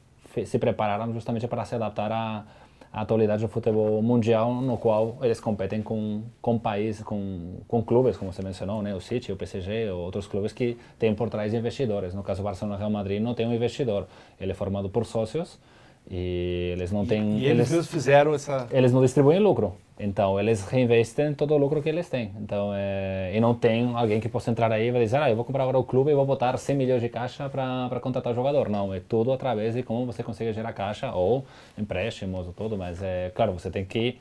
[0.44, 2.44] se prepararam justamente para se adaptar à,
[2.96, 8.16] à atualidade do futebol mundial, no qual eles competem com, com países, com, com clubes,
[8.16, 8.94] como você mencionou, né?
[8.94, 12.14] o City, o PSG, ou outros clubes que têm por trás investidores.
[12.14, 14.06] No caso, o Barcelona Real Madrid não tem um investidor,
[14.40, 15.58] ele é formado por sócios
[16.10, 17.36] e eles não têm...
[17.36, 18.66] E, e eles, eles fizeram essa...
[18.70, 19.76] Eles não distribuem lucro.
[19.98, 22.30] Então, eles reinvestem todo o lucro que eles têm.
[22.38, 25.44] Então, é, e não tem alguém que possa entrar aí e dizer, ah, eu vou
[25.44, 28.68] comprar agora o clube e vou botar 100 milhões de caixa para contratar o jogador.
[28.68, 31.46] Não, é tudo através de como você consegue gerar caixa ou
[31.78, 32.76] empréstimos ou tudo.
[32.76, 34.18] Mas, é claro, você tem que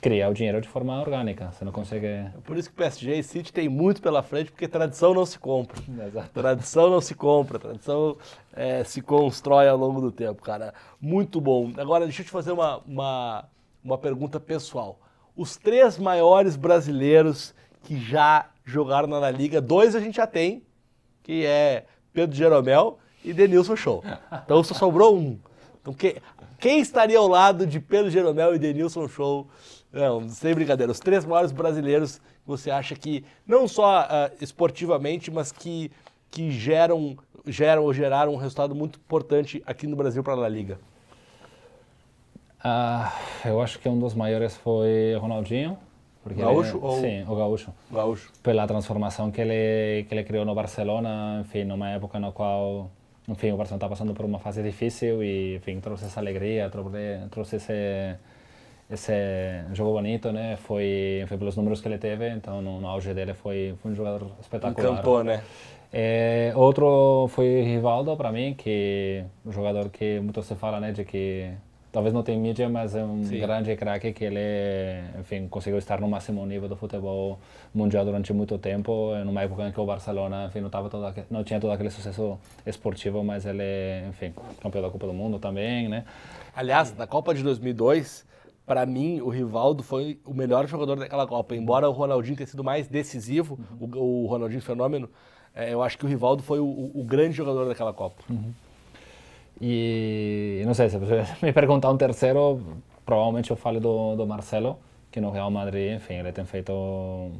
[0.00, 1.52] criar o dinheiro de forma orgânica.
[1.52, 2.06] Você não consegue...
[2.06, 5.26] É por isso que o PSG e City tem muito pela frente, porque tradição não
[5.26, 5.78] se compra.
[6.06, 6.30] Exato.
[6.30, 8.16] Tradição não se compra, tradição
[8.54, 10.72] é, se constrói ao longo do tempo, cara.
[10.98, 11.70] Muito bom.
[11.76, 13.44] Agora, deixa eu te fazer uma, uma,
[13.84, 14.98] uma pergunta pessoal
[15.40, 19.58] os três maiores brasileiros que já jogaram na Liga.
[19.58, 20.62] Dois a gente já tem,
[21.22, 24.04] que é Pedro Jeromel e Denilson Show.
[24.44, 25.38] Então só sobrou um.
[25.80, 26.20] Então que,
[26.58, 29.48] quem estaria ao lado de Pedro Jeromel e Denilson Show?
[29.90, 30.92] Não, sem brincadeira.
[30.92, 35.90] Os três maiores brasileiros que você acha que, não só uh, esportivamente, mas que,
[36.30, 40.78] que geram, geram ou geraram um resultado muito importante aqui no Brasil para a Liga?
[42.62, 43.12] Ah,
[43.44, 45.78] eu acho que um dos maiores foi Ronaldinho.
[46.22, 46.76] Porque gaúcho?
[46.76, 47.00] Ele, ou...
[47.00, 47.72] Sim, o gaúcho.
[47.90, 48.30] Gaúcho.
[48.42, 52.90] Pela transformação que ele, que ele criou no Barcelona, enfim, numa época na qual
[53.30, 57.20] enfim, o Barcelona está passando por uma fase difícil e, enfim, trouxe essa alegria, trouxe,
[57.30, 58.16] trouxe esse,
[58.90, 59.12] esse
[59.72, 60.56] jogo bonito, né?
[60.56, 63.94] Foi, foi pelos números que ele teve, então no, no auge dele foi, foi um
[63.94, 64.92] jogador espetacular.
[64.92, 65.42] Encantou, né?
[65.92, 71.04] É, outro foi Rivaldo para mim, que um jogador que muito se fala, né, de
[71.04, 71.52] que
[71.92, 73.40] talvez não tem mídia, mas é um Sim.
[73.40, 74.38] grande craque que ele,
[75.18, 77.38] enfim, conseguiu estar no máximo nível do futebol
[77.74, 81.42] mundial durante muito tempo, numa época em que o Barcelona, enfim, não, tava todo, não
[81.44, 86.04] tinha todo aquele sucesso esportivo, mas ele, enfim, campeão da Copa do Mundo também, né?
[86.54, 88.26] Aliás, na Copa de 2002,
[88.70, 91.56] para mim, o Rivaldo foi o melhor jogador daquela Copa.
[91.56, 93.88] Embora o Ronaldinho tenha sido mais decisivo, uhum.
[93.96, 95.08] o, o, Ronaldinho Fenômeno,
[95.52, 98.22] é, eu acho que o Rivaldo foi o, o, grande jogador daquela Copa.
[98.30, 98.52] Uhum.
[99.60, 100.98] E não sei, se
[101.42, 102.60] me perguntar um terceiro,
[103.04, 104.78] provavelmente eu falo do, do Marcelo,
[105.10, 107.30] que no Real Madrid, enfim, ele tem feito,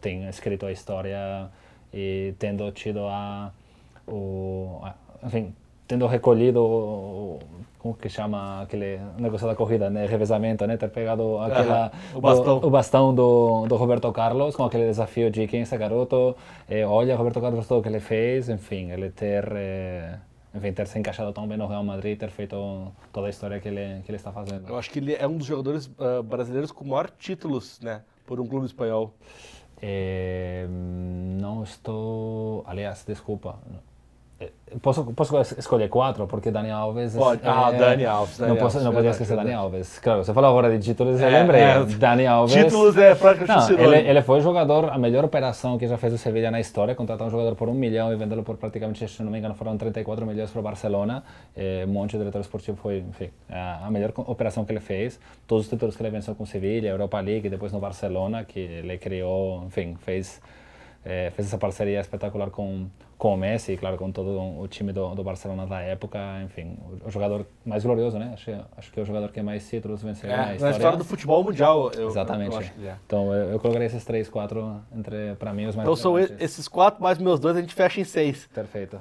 [0.00, 1.50] tem escrito a história
[1.92, 3.52] e tendo tido a,
[4.06, 5.54] o, a, enfim,
[5.86, 7.38] tendo recolhido o,
[7.78, 12.58] como que chama aquele negócio da corrida, né, revezamento, né, ter pegado aquela o bastão,
[12.58, 16.36] do, o bastão do, do, Roberto Carlos com aquele desafio de quem é esse garoto,
[16.68, 20.18] eh, olha Roberto Carlos tudo que ele fez, enfim, ele ter eh,
[20.56, 23.68] enfim, ter se encaixado tão bem no Real Madrid, ter feito toda a história que
[23.68, 24.68] ele, que ele está fazendo.
[24.68, 28.40] Eu acho que ele é um dos jogadores uh, brasileiros com maior títulos, né, por
[28.40, 29.14] um clube espanhol.
[29.80, 33.58] É, não estou, aliás, desculpa,
[34.82, 36.26] Posso, posso escolher quatro?
[36.26, 37.14] Porque Dani Alves.
[37.14, 37.40] Pode.
[37.42, 38.36] É, ah, Dani Alves.
[38.36, 39.98] Dani não, posso, não podia esquecer Dani Alves.
[39.98, 41.62] Claro, você falou agora de títulos, eu é, lembrei.
[41.62, 42.54] É, Dani Alves.
[42.54, 46.18] Títulos é praticamente não, ele, ele foi jogador, a melhor operação que já fez o
[46.18, 49.32] Sevilla na história, contratar um jogador por um milhão e vendê-lo por praticamente, se não
[49.32, 51.24] me engano, foram 34 milhões para o Barcelona.
[51.56, 55.18] É, um monte de diretor esportivo foi, enfim, a, a melhor operação que ele fez.
[55.46, 58.60] Todos os títulos que ele venceu com o Sevilla, Europa League, depois no Barcelona, que
[58.60, 60.42] ele criou, enfim, fez,
[61.04, 62.86] é, fez essa parceria espetacular com
[63.18, 66.76] com o Messi e, claro, com todo o time do, do Barcelona da época, enfim,
[66.82, 68.30] o, o, jogador mais glorioso, né?
[68.34, 70.60] Acho, acho que é o jogador que mais títulos venceu é, na história.
[70.60, 72.54] Na história do futebol mundial, eu, Exatamente.
[72.54, 72.96] Eu, eu é.
[73.06, 76.68] Então, eu, eu colocaria esses três, quatro, entre, para mim, os mais Então, são esses
[76.68, 78.46] quatro mais meus dois, a gente fecha em seis.
[78.52, 79.00] Perfeito.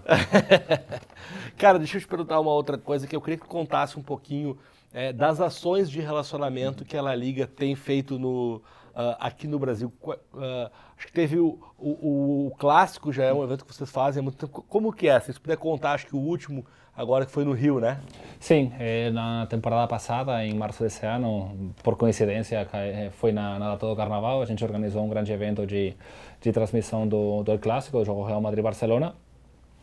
[1.57, 4.57] Cara, deixa eu te perguntar uma outra coisa que eu queria que contasse um pouquinho
[4.93, 8.61] é, das ações de relacionamento que a La Liga tem feito no,
[8.95, 9.91] uh, aqui no Brasil.
[10.01, 14.21] Uh, acho que teve o, o, o, clássico, já é um evento que vocês fazem
[14.21, 14.63] há muito tempo.
[14.67, 15.19] Como que é?
[15.19, 17.99] Se você puder contar, acho que o último agora que foi no Rio, né?
[18.39, 23.71] Sim, é, na temporada passada, em março desse ano, por coincidência, eh, foi na, na
[23.71, 25.93] data do Carnaval, a gente organizou um grande evento de,
[26.41, 29.13] de transmissão do, do clássico, do jogo Real Madrid-Barcelona.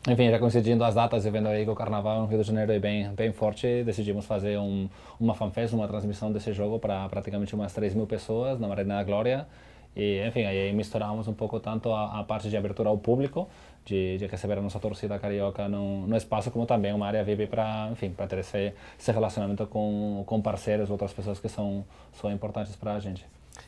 [0.09, 2.73] Enfim, já coincidindo as datas e vendo aí que o carnaval no Rio de Janeiro
[2.73, 4.89] é bem, bem forte, decidimos fazer um,
[5.21, 9.05] uma fanfest, uma transmissão desse jogo para praticamente umas 3 mil pessoas na Arena da
[9.05, 9.47] Glória.
[9.95, 13.49] E, enfim, aí misturamos um pouco tanto a, a parte de abertura ao público,
[13.85, 17.47] de, de, receber a nossa torcida carioca no, no espaço, como também uma área VIP
[17.47, 22.33] para, enfim, para ter esse, esse relacionamento com, com parceiros, outras pessoas que são, são
[22.33, 23.25] importantes para a gente.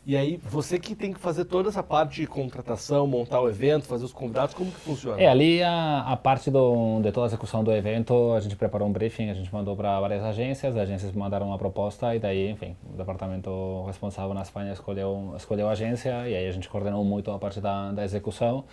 [0.06, 3.86] E aí, você que tem que fazer toda essa parte de contratação, montar o evento,
[3.86, 5.20] fazer os convidados, como que funciona?
[5.20, 8.86] É, ali a, a parte do, de toda a execução do evento, a gente preparou
[8.86, 12.50] um briefing, a gente mandou para várias agências, as agências mandaram uma proposta e daí,
[12.50, 17.02] enfim, o departamento responsável na Espanha escolheu, escolheu a agência e aí a gente coordenou
[17.02, 18.64] muito a parte da, da execução.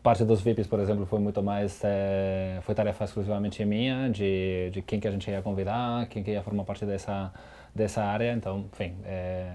[0.00, 4.80] Parte dos VIPs, por exemplo, foi muito mais, é, foi tarefa exclusivamente minha, de, de
[4.80, 7.32] quem que a gente ia convidar, quem que ia formar parte dessa,
[7.74, 9.54] dessa área, então, enfim, é,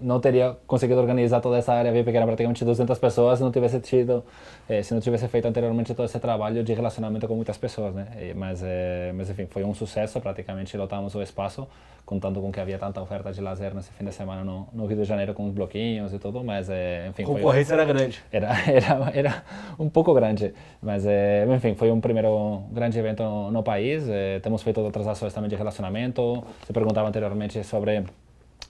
[0.00, 3.52] não teria conseguido organizar toda essa área VIP, que era praticamente 200 pessoas, se não
[3.52, 4.24] tivesse tido,
[4.68, 8.08] eh, se não tivesse feito anteriormente todo esse trabalho de relacionamento com muitas pessoas, né?
[8.20, 11.66] E, mas, eh, mas enfim, foi um sucesso, praticamente lotamos o espaço,
[12.04, 14.96] contando com que havia tanta oferta de lazer nesse fim de semana no, no Rio
[14.96, 17.22] de Janeiro com os bloquinhos e tudo, mas eh, enfim...
[17.22, 18.24] A concorrência foi, era grande.
[18.32, 19.44] Era, era, era
[19.78, 21.04] um pouco grande, mas
[21.54, 24.04] enfim, foi um primeiro grande evento no, no país,
[24.42, 28.04] temos feito outras ações também de relacionamento, se perguntava anteriormente sobre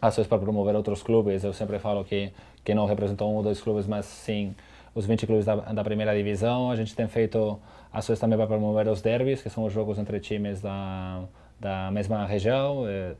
[0.00, 1.44] ações para promover outros clubes.
[1.44, 2.32] Eu sempre falo que,
[2.64, 4.54] que não representou um ou dois clubes, mas sim
[4.94, 6.70] os 20 clubes da, da primeira divisão.
[6.70, 7.58] A gente tem feito
[7.92, 11.24] ações também para promover os derbys, que são os jogos entre times da,
[11.58, 12.84] da mesma região.
[12.86, 13.14] É,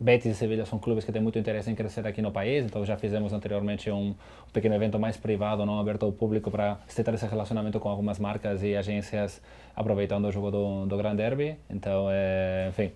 [0.00, 2.84] Betis e Sevilha são clubes que têm muito interesse em crescer aqui no país, então
[2.86, 7.14] já fizemos anteriormente um, um pequeno evento mais privado, não aberto ao público, para estreitar
[7.14, 9.42] esse relacionamento com algumas marcas e agências,
[9.76, 11.56] aproveitando o jogo do, do Grand Derby.
[11.68, 12.92] Então, é, enfim,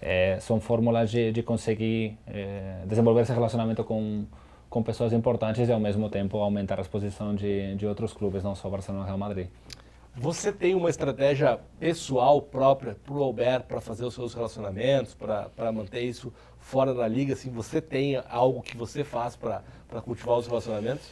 [0.00, 4.24] é, são fórmulas de, de conseguir é, desenvolver esse relacionamento com,
[4.68, 8.54] com pessoas importantes e ao mesmo tempo aumentar a exposição de, de outros clubes, não
[8.54, 9.48] só Barcelona e Real Madrid.
[10.16, 15.72] Você tem uma estratégia pessoal própria para o Albert para fazer os seus relacionamentos, para
[15.72, 17.32] manter isso fora da liga?
[17.32, 19.62] Assim, você tem algo que você faz para
[20.04, 21.10] cultivar os relacionamentos?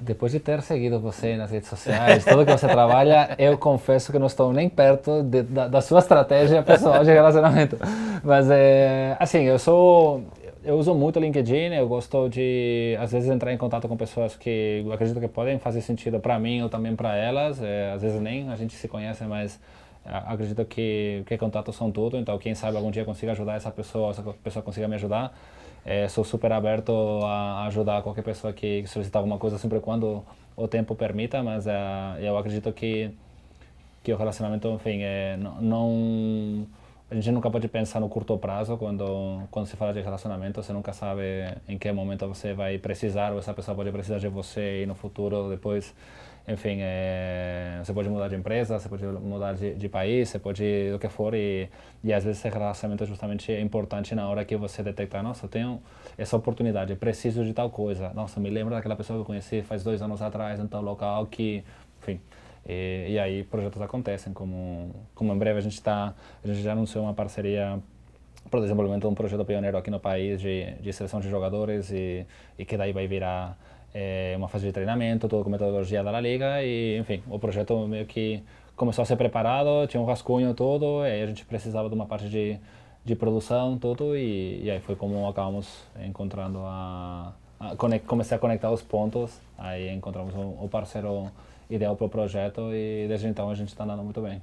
[0.00, 4.18] Depois de ter seguido você nas redes sociais, tudo que você trabalha, eu confesso que
[4.18, 7.76] não estou nem perto de, da, da, sua estratégia pessoal de relacionamento.
[8.24, 10.24] Mas, é, assim, eu sou...
[10.64, 14.36] Eu uso muito o LinkedIn, eu gosto de, às vezes, entrar em contato com pessoas
[14.36, 17.62] que eu acredito que podem fazer sentido para mim ou também para elas.
[17.62, 19.58] É, às vezes nem a gente se conhece, mas
[20.04, 22.16] acredito que, que contatos são tudo.
[22.16, 25.32] Então, quem sabe algum dia consiga ajudar essa pessoa, essa pessoa consiga me ajudar.
[25.90, 26.92] É, sou super aberto
[27.24, 30.22] a ajudar qualquer pessoa que solicitar alguma coisa, sempre quando
[30.54, 31.74] o tempo permita, mas é,
[32.20, 33.10] eu acredito que
[34.02, 36.66] que o relacionamento, enfim, é, não, não,
[37.10, 40.74] a gente nunca pode pensar no curto prazo quando quando se fala de relacionamento, você
[40.74, 41.22] nunca sabe
[41.66, 44.94] em que momento você vai precisar ou essa pessoa pode precisar de você e no
[44.94, 45.94] futuro depois
[46.48, 50.64] enfim, é, você pode mudar de empresa, você pode mudar de, de, país, você pode
[50.94, 51.68] o que for e,
[52.02, 55.50] e às vezes esse relacionamento é justamente importante na hora que você detectar, nossa, eu
[55.50, 55.82] tenho
[56.16, 59.84] essa oportunidade, preciso de tal coisa, nossa, me lembro daquela pessoa que eu conheci faz
[59.84, 61.62] dois anos atrás em tal local que,
[62.00, 62.18] enfim,
[62.66, 66.72] e, e aí projetos acontecem, como, como em breve a gente está, a gente já
[66.72, 67.78] anunciou uma parceria
[68.50, 71.90] para o desenvolvimento de um projeto pioneiro aqui no país de, de seleção de jogadores
[71.90, 72.26] e,
[72.58, 73.58] e que daí vai virar
[73.94, 77.86] é, uma fase de treinamento, tudo com metodologia da La Liga e, enfim, o projeto
[77.86, 78.42] meio que
[78.76, 82.06] começou a ser preparado, tinha um rascunho todo, e aí a gente precisava de uma
[82.06, 82.58] parte de,
[83.04, 87.74] de produção, tudo, e, e aí foi como acabamos encontrando a, a
[88.06, 91.30] comecei a conectar os pontos, aí encontramos o, o parceiro
[91.68, 94.40] ideal para o projeto e desde então a gente está andando muito bem.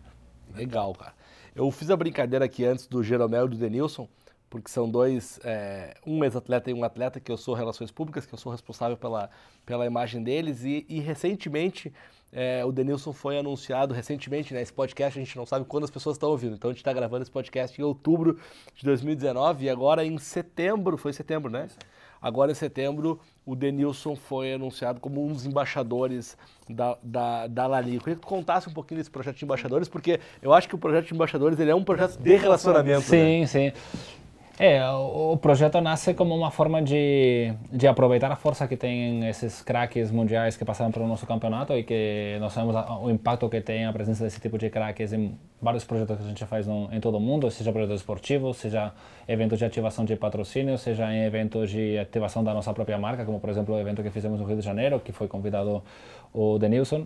[0.53, 1.13] Legal, cara.
[1.55, 4.07] Eu fiz a brincadeira aqui antes do Jeromel e do Denilson,
[4.49, 8.33] porque são dois, é, um ex-atleta e um atleta, que eu sou relações públicas, que
[8.33, 9.29] eu sou responsável pela,
[9.65, 11.91] pela imagem deles, e, e recentemente
[12.31, 15.89] é, o Denilson foi anunciado, recentemente, né, esse podcast a gente não sabe quando as
[15.89, 18.37] pessoas estão ouvindo, então a gente está gravando esse podcast em outubro
[18.75, 21.67] de 2019, e agora em setembro, foi setembro, né?
[22.21, 26.35] Agora em setembro, o Denilson foi anunciado como um dos embaixadores
[26.67, 27.97] da, da, da La Liga.
[27.97, 30.73] Eu queria que tu contasse um pouquinho desse projeto de embaixadores, porque eu acho que
[30.73, 33.03] o projeto de embaixadores ele é um projeto de relacionamento.
[33.03, 33.45] Sim, né?
[33.45, 33.71] sim.
[34.57, 39.61] É, o, projeto nasce como uma forma de, de aproveitar a força que tem esses
[39.61, 43.85] craques mundiais que passaram pelo nosso campeonato e que nós sabemos o impacto que tem
[43.85, 47.01] a presença desse tipo de craques em vários projetos que a gente faz no, em
[47.01, 48.93] todo o mundo, seja projetos esportivos, seja
[49.27, 53.41] eventos de ativação de patrocínio, seja em eventos de ativação da nossa própria marca, como
[53.41, 55.83] por exemplo o evento que fizemos no Rio de Janeiro, que foi convidado
[56.33, 57.05] o Denilson.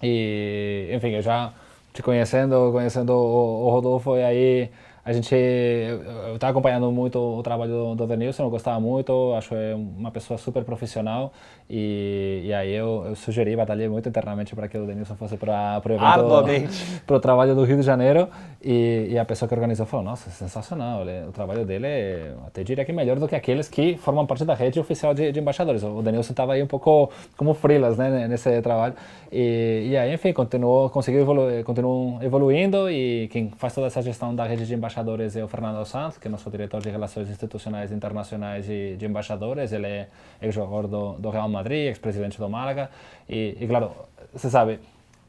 [0.00, 1.52] E, enfim, eu já
[1.92, 4.70] te conhecendo, conhecendo o, o Rodolfo e aí
[5.08, 9.54] a gente eu estava acompanhando muito o trabalho do, do Denilson, eu gostava muito, acho
[9.54, 11.32] é uma pessoa super profissional
[11.68, 15.82] e, e aí eu, eu sugeri, batalhei muito internamente para que o Denilson fosse para
[15.84, 18.28] o evento, para o trabalho do Rio de Janeiro
[18.62, 22.84] e, e, a pessoa que organizou falou, nossa, sensacional, o trabalho dele é, até diria
[22.84, 25.82] que melhor do que aqueles que formam parte da rede oficial de, de embaixadores.
[25.82, 28.94] O Denilson estava aí um pouco como freelas, né, nesse trabalho
[29.30, 34.34] e, e aí, enfim, continuou, conseguiu evolu continuou evoluindo e quem faz toda essa gestão
[34.34, 37.92] da rede de embaixadores é o Fernando Sanz, que é nosso diretor de Relações Institucionais
[37.92, 39.72] Internacionais e de Embaixadores.
[39.72, 40.08] Ele é
[40.40, 42.90] ex-jogador do, do, Real Madrid, ex-presidente do Málaga.
[43.28, 43.92] E, e, claro,
[44.32, 44.80] você sabe,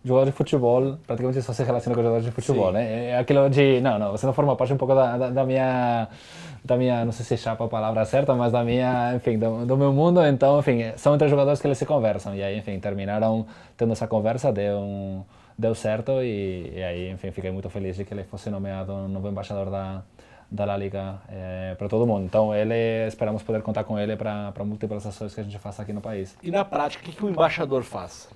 [0.04, 2.74] jogador de futebol praticamente só se relaciona com jogadores de futebol, Sim.
[2.74, 3.10] né?
[3.10, 6.08] É aquilo de, não, não, você não forma parte um pouco da, da, da minha
[6.64, 9.78] da minha, não sei se chapa a palavra certa, mas da minha, enfim, do, do,
[9.78, 10.26] meu mundo.
[10.26, 12.36] Então, enfim, são entre jogadores que eles se conversam.
[12.36, 13.46] E aí, enfim, terminaram
[13.78, 15.24] tendo essa conversa, deu um,
[15.58, 19.30] deu certo e, e, aí, enfim, fiquei muito feliz de que ele fosse nomeado novo
[19.30, 20.04] embaixador da,
[20.52, 22.26] da La Liga é, para todo mundo.
[22.26, 25.94] Então, ele, esperamos poder contar com ele para múltiplas ações que a gente faça aqui
[25.94, 26.36] no país.
[26.42, 28.30] E na prática, o que, que o embaixador faz?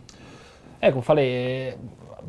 [0.80, 1.78] É, como falei, é,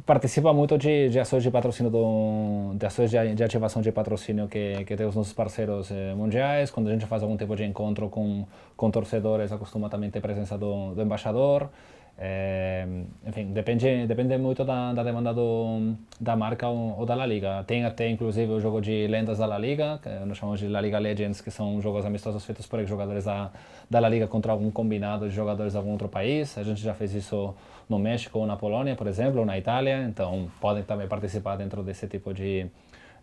[0.07, 4.49] participa muito de, de, ações de patrocínio, do, de ações de, de, ativação de patrocínio
[4.49, 6.71] que, que tem os nossos parceiros eh, mundiais.
[6.71, 10.57] Quando a gente faz algum tipo de encontro com, com torcedores, acostuma também ter presença
[10.57, 11.69] do, do embaixador.
[12.17, 12.87] É,
[13.27, 17.65] enfim, depende, depende muito da, da demanda do, da marca ou, ou, da La Liga.
[17.65, 20.81] Tem até, inclusive, o jogo de lendas da La Liga, que nós chamamos de La
[20.81, 23.51] Liga Legends, que são jogos amistosos feitos por jogadores da,
[23.91, 26.57] da La Liga contra algum combinado de jogadores de algum outro país.
[26.57, 27.55] A gente já fez isso
[27.89, 31.83] no México ou na Polônia, por exemplo, ou na Itália, então podem também participar dentro
[31.83, 32.67] desse tipo de,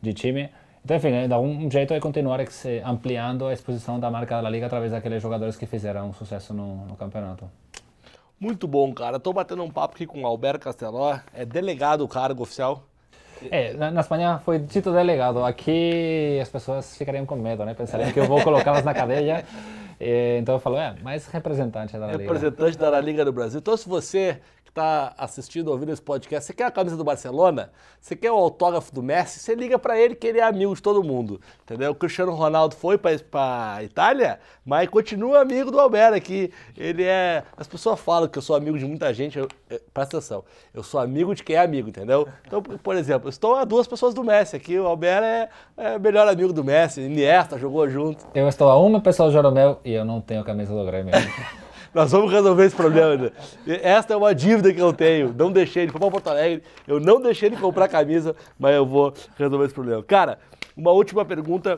[0.01, 0.49] de time.
[0.83, 2.39] Então, enfim, né, um jeito é continuar
[2.83, 6.87] ampliando a exposição da marca da La Liga através daqueles jogadores que fizeram sucesso no,
[6.87, 7.49] no campeonato.
[8.41, 9.17] Muito bom, cara.
[9.17, 12.87] Estou batendo um papo aqui com o Alberto Casteló, é delegado o cargo oficial.
[13.51, 15.45] É, na, na, Espanha foi dito delegado.
[15.45, 17.75] Aqui as pessoas ficariam com medo, né?
[17.75, 19.45] Pensariam que eu vou colocá-las na cadeia.
[20.03, 22.17] E, então eu falo, é, mais representante da Liga.
[22.23, 23.59] Representante da Liga do Brasil.
[23.59, 24.39] Então se você
[24.71, 27.71] está assistindo, ouvindo esse podcast, você quer a camisa do Barcelona?
[27.99, 29.39] Você quer o autógrafo do Messi?
[29.39, 31.91] Você liga para ele que ele é amigo de todo mundo, entendeu?
[31.91, 36.51] O Cristiano Ronaldo foi para a Itália, mas continua amigo do Alberto aqui.
[36.77, 37.43] Ele é...
[37.55, 39.47] As pessoas falam que eu sou amigo de muita gente, eu,
[39.93, 40.43] presta atenção,
[40.73, 42.27] eu sou amigo de quem é amigo, entendeu?
[42.47, 46.27] Então, por exemplo, estou a duas pessoas do Messi aqui, o Alberto é, é melhor
[46.27, 48.25] amigo do Messi, Iniesta jogou junto.
[48.33, 51.13] Eu estou a uma pessoa do Joromel e eu não tenho a camisa do Grêmio.
[51.93, 53.31] Nós vamos resolver esse problema.
[53.67, 55.33] Esta é uma dívida que eu tenho.
[55.33, 58.85] Não deixei ele, foi para Porto Alegre, eu não deixei ele comprar camisa, mas eu
[58.85, 60.01] vou resolver esse problema.
[60.03, 60.39] Cara,
[60.75, 61.77] uma última pergunta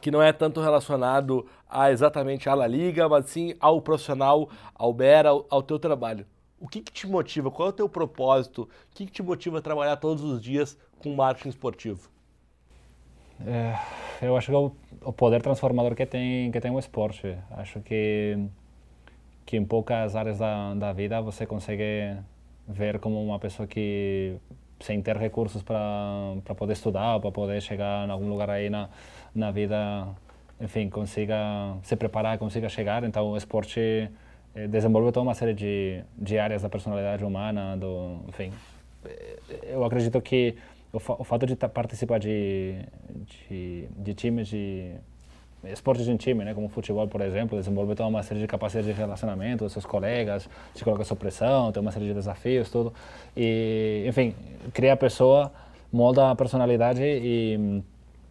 [0.00, 4.92] que não é tanto relacionado a exatamente à La Liga, mas sim ao profissional, ao
[4.92, 6.24] Bera, ao, ao teu trabalho.
[6.60, 7.50] O que, que, te motiva?
[7.50, 8.62] Qual é o teu propósito?
[8.62, 12.08] O que, que te motiva a trabalhar todos os dias com marketing esportivo?
[13.44, 13.74] É,
[14.22, 14.72] eu acho que é o,
[15.02, 17.36] o poder transformador que tem que tem o esporte.
[17.50, 18.38] Acho que
[19.44, 22.16] que em poucas áreas da, da vida você consegue
[22.66, 24.36] ver como uma pessoa que
[24.80, 28.88] sem ter recursos para poder estudar, para poder chegar em algum lugar aí na
[29.34, 30.06] na vida,
[30.60, 31.36] enfim, consiga
[31.82, 33.02] se preparar, consiga chegar.
[33.02, 34.08] Então o esporte
[34.54, 38.52] eh, desenvolve toda uma série de de áreas da personalidade humana, do, enfim.
[39.64, 40.56] Eu acredito que
[40.92, 42.76] o, fa o fato de participar de,
[43.48, 44.94] de, de times de
[45.72, 48.98] esportes em time, né, como futebol, por exemplo, desenvolver toda uma série de capacidades de
[48.98, 52.92] relacionamento seus colegas, se coloca sob pressão, tem uma série de desafios, tudo.
[53.36, 54.34] E, enfim,
[54.72, 55.52] cria a pessoa,
[55.92, 57.82] molda a personalidade e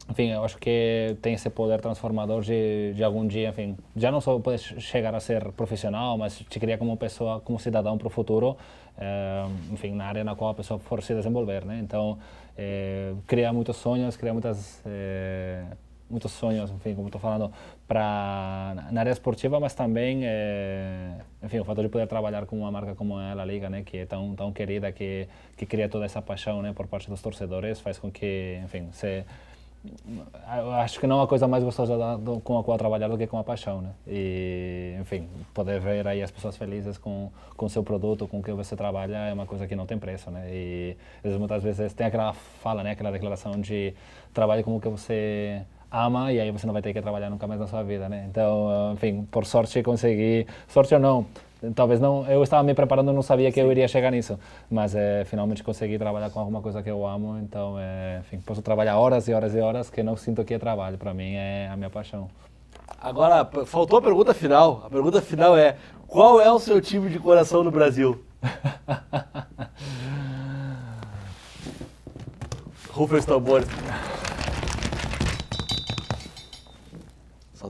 [0.10, 4.20] enfim, eu acho que tem esse poder transformador de, de algum dia, enfim, já não
[4.20, 8.10] só poder chegar a ser profissional, mas te criar como pessoa, como cidadão para o
[8.10, 8.58] futuro,
[8.98, 11.80] é, enfim, na área na qual a pessoa for se desenvolver, né?
[11.82, 12.18] Então,
[12.58, 15.64] é, criar muitos sonhos, criar muitas é,
[16.14, 17.52] muitos sonhos, enfim, como estou falando,
[17.88, 22.72] para na área esportiva, mas também, é, enfim, o fato de poder trabalhar com uma
[22.72, 26.06] marca como a La Liga, né, que é tão tão querida, que que cria toda
[26.06, 29.26] essa paixão, né, por parte dos torcedores, faz com que, enfim, se
[30.82, 31.96] acho que não há coisa mais gostosa
[32.44, 33.90] com a qual trabalhar do que com a paixão, né?
[34.08, 38.52] E, enfim, poder ver aí as pessoas felizes com com seu produto, com o que
[38.52, 40.48] você trabalha, é uma coisa que não tem preço, né?
[40.50, 40.98] E
[41.38, 43.94] muitas vezes tem aquela fala, né, aquela declaração de
[44.34, 45.62] trabalhe com o que você
[45.94, 48.26] ama e aí você não vai ter que trabalhar nunca mais na sua vida, né?
[48.30, 51.26] Então, enfim, por sorte consegui, sorte ou não,
[51.76, 53.68] talvez não, eu estava me preparando, não sabia que Sim.
[53.68, 54.40] eu iria chegar nisso,
[54.72, 58.64] mas é, finalmente consegui trabalhar com alguma coisa que eu amo, então, é, enfim, posso
[58.64, 61.70] trabalhar horas e horas e horas que não sinto que é trabalho, para mim é
[61.72, 62.28] a minha paixão.
[63.00, 64.84] Agora, faltou a pergunta final.
[64.86, 65.76] A pergunta final é:
[66.08, 68.24] qual é o seu time de coração no Brasil?
[72.92, 73.68] Rufa os tambores.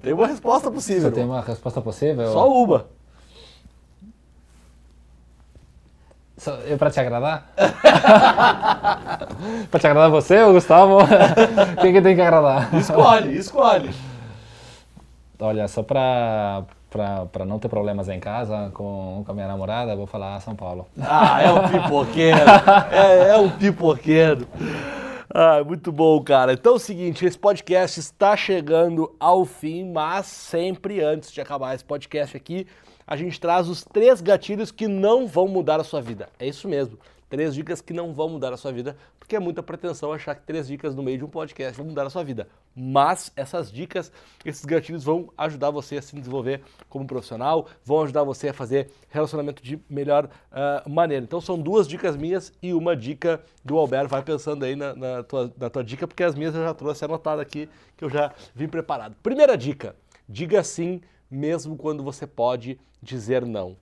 [0.04, 1.10] Tem uma resposta possível.
[1.10, 2.32] Só tem uma resposta possível?
[2.32, 2.86] Só uma.
[6.68, 7.48] É pra te agradar?
[9.72, 10.98] pra te agradar você ou Gustavo?
[11.80, 12.76] Quem que tem que agradar?
[12.76, 13.96] Escolhe, escolhe.
[15.40, 19.96] Olha, só pra, pra, pra não ter problemas em casa com, com a minha namorada,
[19.96, 20.86] vou falar São Paulo.
[21.02, 22.40] Ah, é um pipoqueiro.
[22.92, 24.46] é, é um pipoqueiro.
[25.30, 26.54] Ah, muito bom, cara.
[26.54, 31.76] Então é o seguinte, esse podcast está chegando ao fim, mas sempre antes de acabar
[31.76, 32.68] esse podcast aqui,
[33.06, 36.30] a gente traz os três gatilhos que não vão mudar a sua vida.
[36.40, 36.98] É isso mesmo.
[37.34, 40.44] Três dicas que não vão mudar a sua vida, porque é muita pretensão achar que
[40.44, 42.48] três dicas no meio de um podcast vão mudar a sua vida.
[42.76, 44.12] Mas essas dicas,
[44.46, 48.92] esses gatilhos vão ajudar você a se desenvolver como profissional, vão ajudar você a fazer
[49.10, 51.26] relacionamento de melhor uh, maneira.
[51.26, 54.10] Então são duas dicas minhas e uma dica do Alberto.
[54.10, 57.04] Vai pensando aí na, na, tua, na tua dica, porque as minhas eu já trouxe
[57.04, 57.68] anotada aqui,
[57.98, 59.16] que eu já vim preparado.
[59.24, 59.96] Primeira dica,
[60.30, 63.76] diga sim mesmo quando você pode dizer não.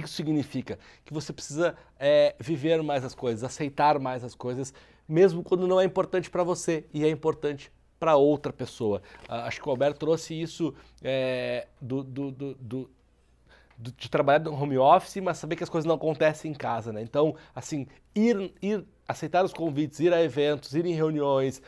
[0.00, 0.76] Que isso significa?
[1.04, 4.74] Que você precisa é, viver mais as coisas, aceitar mais as coisas,
[5.08, 9.00] mesmo quando não é importante para você e é importante para outra pessoa.
[9.28, 12.90] Uh, acho que o Alberto trouxe isso é, do, do, do, do
[13.76, 17.02] de trabalhar no home office, mas saber que as coisas não acontecem em casa, né?
[17.02, 21.60] Então, assim, ir, ir aceitar os convites, ir a eventos, ir em reuniões,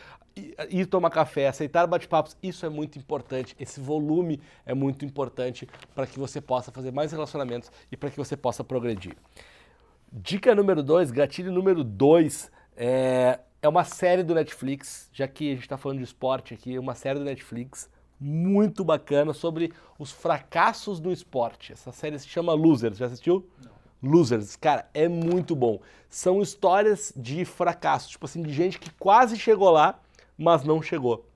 [0.70, 3.56] ir tomar café, aceitar bate-papos, isso é muito importante.
[3.58, 8.16] Esse volume é muito importante para que você possa fazer mais relacionamentos e para que
[8.16, 9.16] você possa progredir.
[10.12, 15.54] Dica número dois, gatilho número dois, é, é uma série do Netflix, já que a
[15.54, 21.00] gente está falando de esporte aqui, uma série do Netflix muito bacana sobre os fracassos
[21.00, 21.72] no esporte.
[21.72, 23.48] Essa série se chama Losers, já assistiu?
[23.62, 23.76] Não.
[24.02, 25.80] Losers, cara, é muito bom.
[26.08, 29.98] São histórias de fracasso, tipo assim, de gente que quase chegou lá,
[30.36, 31.26] mas não chegou.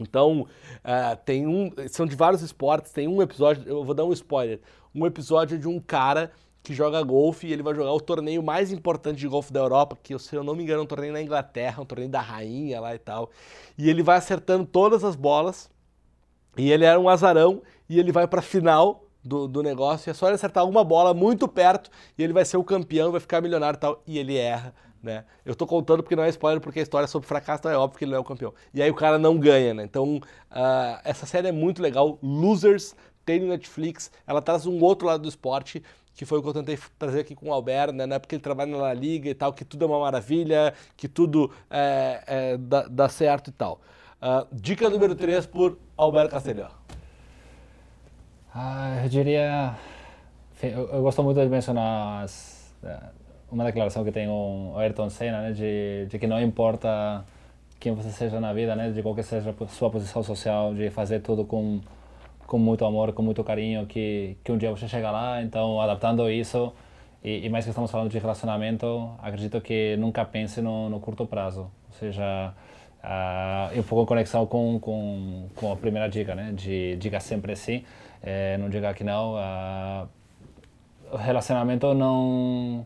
[0.00, 1.70] Então, uh, tem um.
[1.88, 4.60] São de vários esportes, tem um episódio, eu vou dar um spoiler.
[4.94, 6.30] Um episódio de um cara
[6.62, 9.96] que joga golfe e ele vai jogar o torneio mais importante de golfe da Europa,
[10.02, 12.80] que se eu não me engano é um torneio na Inglaterra, um torneio da rainha
[12.80, 13.30] lá e tal.
[13.76, 15.70] E ele vai acertando todas as bolas.
[16.56, 20.08] E ele era um azarão e ele vai para final do, do negócio.
[20.08, 23.12] E é só ele acertar uma bola muito perto e ele vai ser o campeão,
[23.12, 24.02] vai ficar milionário e tal.
[24.06, 25.24] E ele erra né?
[25.44, 27.76] Eu tô contando porque não é spoiler, porque a história é sobre fracasso, então é
[27.76, 28.52] óbvio que ele não é o campeão.
[28.72, 29.84] E aí o cara não ganha, né?
[29.84, 32.18] Então, uh, essa série é muito legal.
[32.22, 32.94] Losers
[33.24, 34.10] tem no Netflix.
[34.26, 35.82] Ela traz um outro lado do esporte,
[36.14, 38.06] que foi o que eu tentei trazer aqui com o Albert, né?
[38.06, 41.06] Não é porque ele trabalha na Liga e tal, que tudo é uma maravilha, que
[41.06, 43.80] tudo é, é, dá, dá, certo e tal.
[44.20, 46.70] Uh, dica número 3 por Alberto Castelhão.
[48.52, 49.76] Ah, eu diria.
[50.60, 52.74] Eu, eu gosto muito de mencionar as,
[53.50, 57.24] uma declaração que tem o Ayrton Senna, né, de, de que não importa
[57.80, 60.90] quem você seja na vida, né, de qual que seja a sua posição social, de
[60.90, 61.80] fazer tudo com
[62.46, 65.42] com muito amor, com muito carinho, que que um dia você chega lá.
[65.42, 66.72] Então, adaptando isso
[67.22, 71.26] e, e mais que estamos falando de relacionamento, acredito que nunca pense no, no curto
[71.26, 72.54] prazo, ou seja,
[73.04, 77.54] uh, um pouco em conexão com, com, com a primeira dica, né, de diga sempre
[77.56, 77.84] sim,
[78.22, 79.34] eh, não diga que não.
[79.34, 80.08] Uh,
[81.16, 82.84] relacionamento não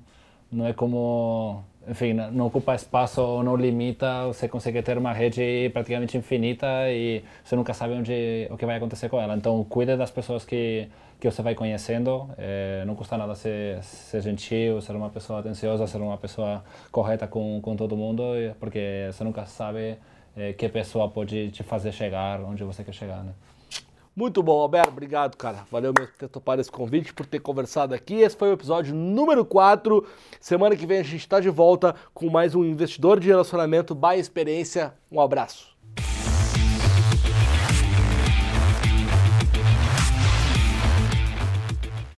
[0.53, 5.69] não é como enfim, não ocupa espaço ou não limita, você consegue ter uma rede
[5.73, 9.35] praticamente infinita e você nunca sabe onde o que vai acontecer com ela.
[9.37, 10.89] Então, cuide das pessoas que
[11.23, 12.29] que você vai conhecendo.
[12.37, 17.29] É, não custa nada ser, ser gentil, ser uma pessoa atenciosa, ser uma pessoa correta
[17.29, 18.25] com, com todo mundo,
[18.59, 19.97] porque você nunca sabe
[20.37, 23.33] é, que pessoa pode te fazer chegar onde você quer chegar, né?
[24.15, 24.91] Muito bom, Alberto.
[24.91, 25.67] Obrigado, cara.
[25.71, 28.17] Valeu mesmo por ter topado esse convite, por ter conversado aqui.
[28.17, 30.07] Esse foi o episódio número 4.
[30.39, 34.19] Semana que vem a gente está de volta com mais um investidor de relacionamento by
[34.19, 34.93] experiência.
[35.11, 35.72] Um abraço.